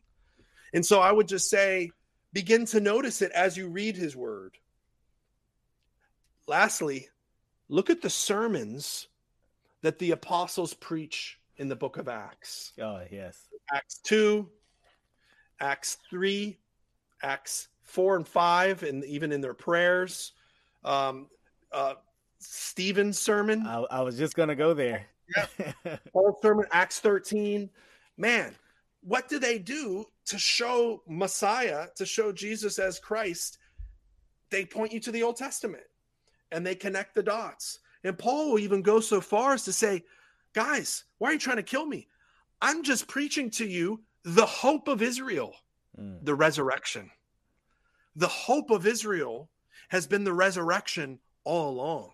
[0.72, 1.91] And so I would just say,
[2.32, 4.57] begin to notice it as you read his word.
[6.47, 7.09] Lastly,
[7.68, 9.09] look at the sermons
[9.82, 12.72] that the apostles preach in the book of Acts.
[12.80, 13.49] Oh, yes.
[13.72, 14.49] Acts 2,
[15.61, 16.59] Acts 3,
[17.22, 20.32] Acts four and five, and even in their prayers.
[20.84, 21.26] Um,
[21.72, 21.95] uh,
[22.38, 23.66] Stephen's sermon.
[23.66, 25.07] I, I was just gonna go there.
[25.37, 25.97] Yeah.
[26.12, 27.70] Paul's sermon, Acts 13.
[28.16, 28.55] Man,
[29.03, 33.59] what do they do to show Messiah, to show Jesus as Christ?
[34.51, 35.85] They point you to the Old Testament
[36.53, 37.81] and they connect the dots.
[38.05, 40.05] And Paul will even go so far as to say,
[40.55, 42.09] guys, why are you trying to kill me?
[42.61, 45.55] I'm just preaching to you the hope of Israel,
[45.99, 46.24] mm.
[46.24, 47.11] the resurrection
[48.16, 49.49] the hope of Israel
[49.89, 52.11] has been the resurrection all along.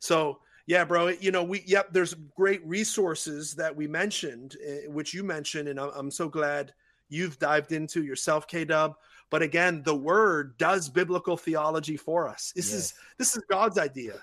[0.00, 5.14] So, yeah, bro, you know, we, yep, there's great resources that we mentioned, eh, which
[5.14, 6.74] you mentioned, and I'm so glad
[7.08, 8.94] you've dived into yourself, K Dub.
[9.30, 12.52] But again, the word does biblical theology for us.
[12.54, 12.78] This yes.
[12.78, 14.22] is this is God's idea.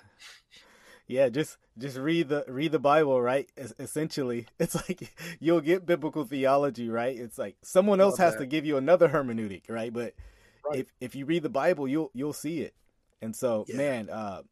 [1.08, 3.48] Yeah, just just read the read the Bible, right?
[3.78, 7.16] Essentially, it's like you'll get biblical theology, right?
[7.16, 9.92] It's like someone else has to give you another hermeneutic, right?
[9.92, 10.14] But
[10.68, 10.80] right.
[10.80, 12.74] if if you read the Bible, you'll you'll see it.
[13.22, 13.76] And so, yeah.
[13.76, 14.42] man, uh,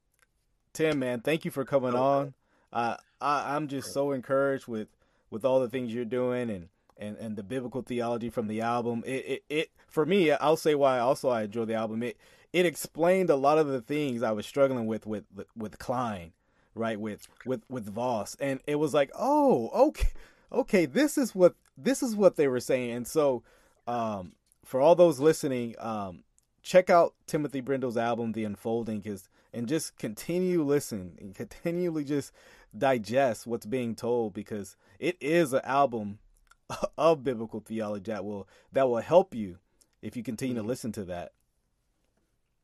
[0.75, 2.35] Tim, man, thank you for coming oh, on.
[2.73, 4.89] Uh, I, I'm just so encouraged with
[5.31, 6.69] with all the things you're doing and
[6.99, 9.03] and and the biblical theology from the album.
[9.07, 12.03] It it, it for me, I'll say why also I enjoy the album.
[12.03, 12.19] It
[12.53, 15.25] it explained a lot of the things I was struggling with with
[15.57, 16.33] with Kline.
[16.75, 20.09] right with with with Vos, and it was like, oh, okay,
[20.53, 23.43] okay, this is what this is what they were saying, and so
[23.87, 24.33] um,
[24.65, 26.25] for all those listening, um,
[26.63, 32.33] check out Timothy Brindle's album, The Unfolding, cause, and just continue listen and continually just
[32.77, 36.19] digest what's being told because it is an album
[36.99, 39.59] of biblical theology that will that will help you
[40.03, 40.69] if you continue to mm-hmm.
[40.69, 41.33] listen to that.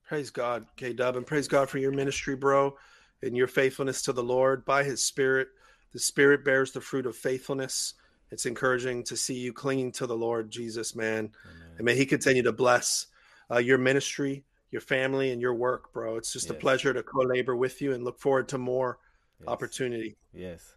[0.06, 2.76] Praise God, K Dub, and praise God for your ministry, bro,
[3.22, 5.48] and your faithfulness to the Lord by His Spirit.
[5.92, 7.94] The Spirit bears the fruit of faithfulness.
[8.32, 11.30] It's encouraging to see you clinging to the Lord Jesus, man.
[11.44, 11.68] Amen.
[11.76, 13.06] And may He continue to bless
[13.50, 16.16] uh, your ministry, your family, and your work, bro.
[16.16, 16.56] It's just yes.
[16.56, 18.98] a pleasure to co labor with you and look forward to more
[19.40, 19.48] yes.
[19.48, 20.16] opportunity.
[20.32, 20.76] Yes.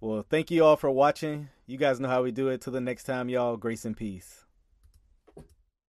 [0.00, 1.48] Well, thank you all for watching.
[1.66, 2.60] You guys know how we do it.
[2.60, 4.45] Till the next time, y'all, grace and peace.